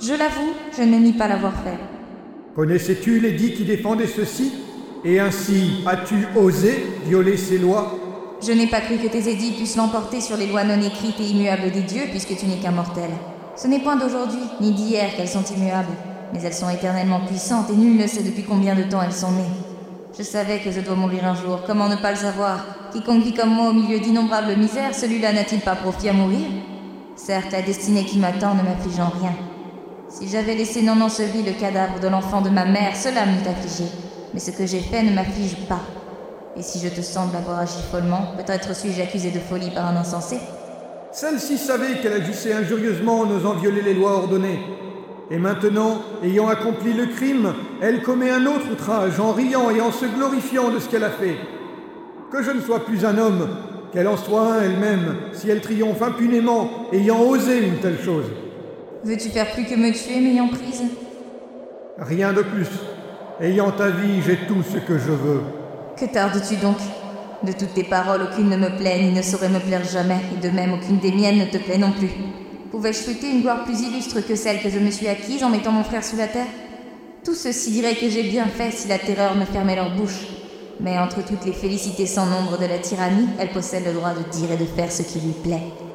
Je 0.00 0.12
l'avoue, 0.12 0.54
je 0.76 0.82
ne 0.84 0.98
nie 0.98 1.14
pas 1.14 1.26
l'avoir 1.26 1.52
fait. 1.64 1.80
Connaissais-tu 2.54 3.18
les 3.18 3.34
qui 3.34 3.64
défendaient 3.64 4.06
ceci? 4.06 4.52
Et 5.04 5.18
ainsi, 5.18 5.82
as-tu 5.84 6.28
osé 6.36 6.86
violer 7.06 7.36
ces 7.36 7.58
lois? 7.58 7.98
Je 8.40 8.52
n'ai 8.52 8.68
pas 8.68 8.82
cru 8.82 8.98
que 8.98 9.08
tes 9.08 9.28
édits 9.28 9.50
puissent 9.50 9.74
l'emporter 9.74 10.20
sur 10.20 10.36
les 10.36 10.46
lois 10.46 10.62
non 10.62 10.80
écrites 10.80 11.18
et 11.18 11.24
immuables 11.24 11.72
des 11.72 11.82
dieux, 11.82 12.04
puisque 12.10 12.36
tu 12.36 12.46
n'es 12.46 12.58
qu'un 12.58 12.70
mortel. 12.70 13.10
Ce 13.56 13.66
n'est 13.66 13.80
point 13.80 13.96
d'aujourd'hui, 13.96 14.38
ni 14.60 14.70
d'hier 14.70 15.16
qu'elles 15.16 15.26
sont 15.26 15.42
immuables, 15.56 15.96
mais 16.32 16.40
elles 16.40 16.54
sont 16.54 16.70
éternellement 16.70 17.26
puissantes 17.26 17.68
et 17.70 17.76
nul 17.76 18.00
ne 18.00 18.06
sait 18.06 18.22
depuis 18.22 18.44
combien 18.44 18.76
de 18.76 18.84
temps 18.84 19.02
elles 19.02 19.12
sont 19.12 19.32
nées. 19.32 19.56
Je 20.16 20.22
savais 20.22 20.60
que 20.60 20.70
je 20.70 20.82
dois 20.82 20.94
mourir 20.94 21.24
un 21.24 21.34
jour, 21.34 21.62
comment 21.66 21.88
ne 21.88 21.96
pas 21.96 22.12
le 22.12 22.16
savoir? 22.16 22.77
Quiconque 22.92 23.22
vit 23.22 23.34
comme 23.34 23.50
moi 23.50 23.70
au 23.70 23.72
milieu 23.74 24.00
d'innombrables 24.00 24.56
misères, 24.56 24.94
celui-là 24.94 25.32
n'a-t-il 25.32 25.60
pas 25.60 25.76
profit 25.76 26.08
à 26.08 26.12
mourir? 26.14 26.46
Certes, 27.16 27.52
la 27.52 27.60
destinée 27.60 28.04
qui 28.04 28.18
m'attend 28.18 28.54
ne 28.54 28.62
m'afflige 28.62 28.98
en 28.98 29.10
rien. 29.20 29.34
Si 30.08 30.26
j'avais 30.26 30.54
laissé 30.54 30.80
non 30.82 30.98
enseveli 31.00 31.42
le 31.42 31.52
cadavre 31.52 32.00
de 32.00 32.08
l'enfant 32.08 32.40
de 32.40 32.48
ma 32.48 32.64
mère, 32.64 32.96
cela 32.96 33.26
m'eût 33.26 33.46
affligé. 33.46 33.90
Mais 34.32 34.40
ce 34.40 34.52
que 34.52 34.66
j'ai 34.66 34.80
fait 34.80 35.02
ne 35.02 35.12
m'afflige 35.12 35.56
pas. 35.68 35.80
Et 36.56 36.62
si 36.62 36.78
je 36.78 36.88
te 36.88 37.02
semble 37.02 37.36
avoir 37.36 37.58
agi 37.58 37.78
follement, 37.90 38.32
peut-être 38.38 38.74
suis-je 38.74 39.02
accusé 39.02 39.30
de 39.30 39.38
folie 39.38 39.70
par 39.70 39.86
un 39.86 39.96
insensé 39.96 40.38
Celle-ci 41.12 41.58
savait 41.58 41.98
qu'elle 42.00 42.14
agissait 42.14 42.54
injurieusement 42.54 43.20
en 43.20 43.30
osant 43.30 43.54
violer 43.54 43.82
les 43.82 43.94
lois 43.94 44.12
ordonnées. 44.12 44.60
Et 45.30 45.38
maintenant, 45.38 46.00
ayant 46.22 46.48
accompli 46.48 46.94
le 46.94 47.06
crime, 47.06 47.52
elle 47.82 48.02
commet 48.02 48.30
un 48.30 48.46
autre 48.46 48.72
outrage 48.72 49.20
en 49.20 49.32
riant 49.32 49.68
et 49.68 49.82
en 49.82 49.92
se 49.92 50.06
glorifiant 50.06 50.70
de 50.70 50.78
ce 50.78 50.88
qu'elle 50.88 51.04
a 51.04 51.10
fait. 51.10 51.36
Que 52.30 52.42
je 52.42 52.50
ne 52.50 52.60
sois 52.60 52.84
plus 52.84 53.06
un 53.06 53.16
homme, 53.16 53.48
qu'elle 53.90 54.06
en 54.06 54.18
soit 54.18 54.52
un 54.52 54.62
elle-même, 54.62 55.16
si 55.32 55.48
elle 55.48 55.62
triomphe 55.62 56.02
impunément, 56.02 56.68
ayant 56.92 57.22
osé 57.22 57.66
une 57.66 57.78
telle 57.78 57.98
chose. 57.98 58.26
Veux-tu 59.02 59.30
faire 59.30 59.50
plus 59.52 59.64
que 59.64 59.74
me 59.74 59.90
tuer, 59.92 60.20
m'ayant 60.20 60.48
prise? 60.48 60.82
Rien 61.96 62.34
de 62.34 62.42
plus. 62.42 62.68
Ayant 63.40 63.70
ta 63.70 63.88
vie, 63.88 64.20
j'ai 64.26 64.36
tout 64.46 64.62
ce 64.62 64.76
que 64.76 64.98
je 64.98 65.10
veux. 65.10 65.40
Que 65.96 66.04
tardes-tu 66.04 66.56
donc? 66.56 66.76
De 67.42 67.52
toutes 67.52 67.72
tes 67.72 67.84
paroles, 67.84 68.28
aucune 68.30 68.50
ne 68.50 68.56
me 68.56 68.76
plaît 68.76 69.00
ni 69.00 69.12
ne 69.12 69.22
saurait 69.22 69.48
me 69.48 69.60
plaire 69.60 69.84
jamais, 69.84 70.20
et 70.36 70.46
de 70.46 70.54
même 70.54 70.74
aucune 70.74 70.98
des 70.98 71.12
miennes 71.12 71.38
ne 71.38 71.46
te 71.46 71.56
plaît 71.56 71.78
non 71.78 71.92
plus. 71.92 72.10
Pouvais-je 72.70 72.98
souhaiter 72.98 73.30
une 73.30 73.40
gloire 73.40 73.64
plus 73.64 73.80
illustre 73.80 74.20
que 74.20 74.34
celle 74.34 74.60
que 74.60 74.68
je 74.68 74.78
me 74.78 74.90
suis 74.90 75.08
acquise 75.08 75.42
en 75.42 75.48
mettant 75.48 75.72
mon 75.72 75.84
frère 75.84 76.04
sous 76.04 76.16
la 76.18 76.26
terre? 76.26 76.46
Tout 77.24 77.34
ceci 77.34 77.70
dirait 77.70 77.94
que 77.94 78.10
j'ai 78.10 78.24
bien 78.24 78.46
fait 78.46 78.70
si 78.70 78.86
la 78.86 78.98
terreur 78.98 79.34
me 79.34 79.46
fermait 79.46 79.76
leur 79.76 79.96
bouche. 79.96 80.26
Mais 80.80 80.98
entre 80.98 81.24
toutes 81.24 81.44
les 81.44 81.52
félicités 81.52 82.06
sans 82.06 82.26
nombre 82.26 82.58
de 82.58 82.66
la 82.66 82.78
tyrannie, 82.78 83.28
elle 83.38 83.50
possède 83.50 83.84
le 83.84 83.92
droit 83.92 84.12
de 84.14 84.22
dire 84.30 84.52
et 84.52 84.56
de 84.56 84.64
faire 84.64 84.92
ce 84.92 85.02
qui 85.02 85.20
lui 85.20 85.32
plaît. 85.32 85.87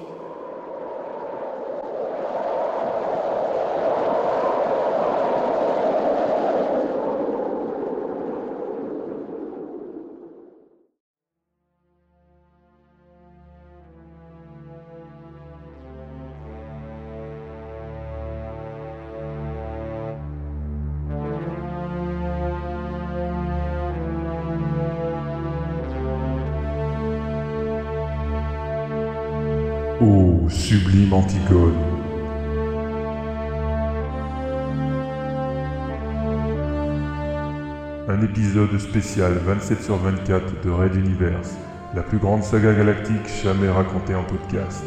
Ô 30.01 30.49
sublime 30.49 31.13
Antigone. 31.13 31.75
Un 38.08 38.21
épisode 38.23 38.77
spécial 38.79 39.34
27 39.34 39.84
sur 39.84 39.97
24 39.97 40.65
de 40.65 40.69
Red 40.71 40.95
Universe, 40.95 41.56
la 41.95 42.01
plus 42.01 42.17
grande 42.17 42.43
saga 42.43 42.73
galactique 42.73 43.27
jamais 43.43 43.69
racontée 43.69 44.15
en 44.15 44.23
podcast. 44.23 44.84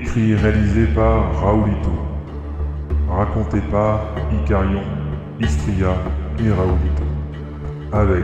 Écrit 0.00 0.30
et 0.30 0.36
réalisé 0.36 0.86
par 0.94 1.40
Raoulito. 1.40 1.90
Raconté 3.10 3.58
par 3.68 4.14
Icarion, 4.32 4.84
Istria 5.40 5.92
et 6.38 6.52
Raoulito. 6.52 7.02
Avec 7.92 8.22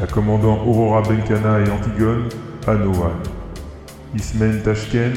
la 0.00 0.06
commandant 0.08 0.64
Aurora 0.66 1.02
Benkana 1.02 1.60
et 1.60 1.70
Antigone, 1.70 2.28
Anoan. 2.66 3.12
Ismen 4.16 4.60
Tashken, 4.62 5.12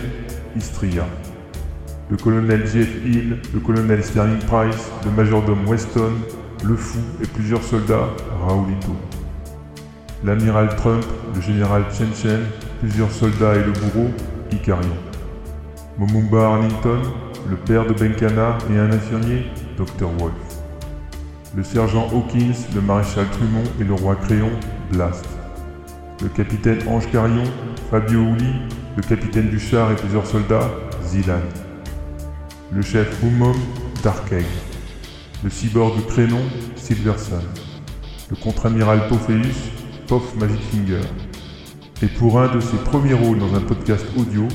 Istria. 0.55 1.07
Le 2.11 2.17
colonel 2.17 2.67
Jeff 2.67 3.03
Hill, 3.03 3.37
le 3.51 3.59
colonel 3.61 4.03
Sterling 4.03 4.45
Price, 4.45 4.91
le 5.05 5.11
majordome 5.11 5.67
Weston, 5.67 6.13
le 6.63 6.75
fou 6.75 6.99
et 7.23 7.25
plusieurs 7.25 7.63
soldats, 7.63 8.09
Raoulito 8.45 8.95
l'amiral 10.23 10.75
Trump, 10.75 11.03
le 11.33 11.41
général 11.41 11.85
Chen 11.91 12.13
Chen, 12.13 12.41
plusieurs 12.79 13.11
soldats 13.11 13.55
et 13.55 13.63
le 13.63 13.71
bourreau, 13.71 14.09
Icarion. 14.51 14.95
Momumba 15.97 16.53
Arlington, 16.53 17.01
le 17.49 17.55
père 17.55 17.85
de 17.85 17.93
Benkana 17.93 18.57
et 18.71 18.77
un 18.77 18.91
infirmier, 18.91 19.45
Dr. 19.77 20.09
Wolf. 20.19 20.33
Le 21.55 21.63
sergent 21.63 22.07
Hawkins, 22.13 22.67
le 22.75 22.81
maréchal 22.81 23.25
Trumont 23.31 23.63
et 23.79 23.83
le 23.83 23.93
roi 23.93 24.15
Créon, 24.15 24.51
Blast. 24.91 25.25
Le 26.21 26.29
capitaine 26.29 26.79
Ange 26.87 27.09
Carion, 27.11 27.43
Fabio 27.89 28.21
Uli, 28.21 28.53
le 28.95 29.01
capitaine 29.01 29.49
du 29.49 29.59
char 29.59 29.91
et 29.91 29.95
plusieurs 29.95 30.25
soldats, 30.27 30.69
Zilan. 31.03 31.41
Le 32.71 32.81
chef 32.81 33.19
Boomom, 33.21 33.57
Darkegg. 34.03 34.45
Le 35.43 35.49
cyborg 35.49 35.93
Crénon, 36.07 36.41
Silverson. 36.75 37.41
Le 38.29 38.35
contre-amiral 38.37 39.07
Pophéus, 39.09 39.71
Magic 40.19 40.59
Finger. 40.71 41.01
Et 42.03 42.07
pour 42.07 42.41
un 42.41 42.53
de 42.53 42.59
ses 42.59 42.75
premiers 42.77 43.13
rôles 43.13 43.39
dans 43.39 43.55
un 43.55 43.61
podcast 43.61 44.05
audio, 44.17 44.45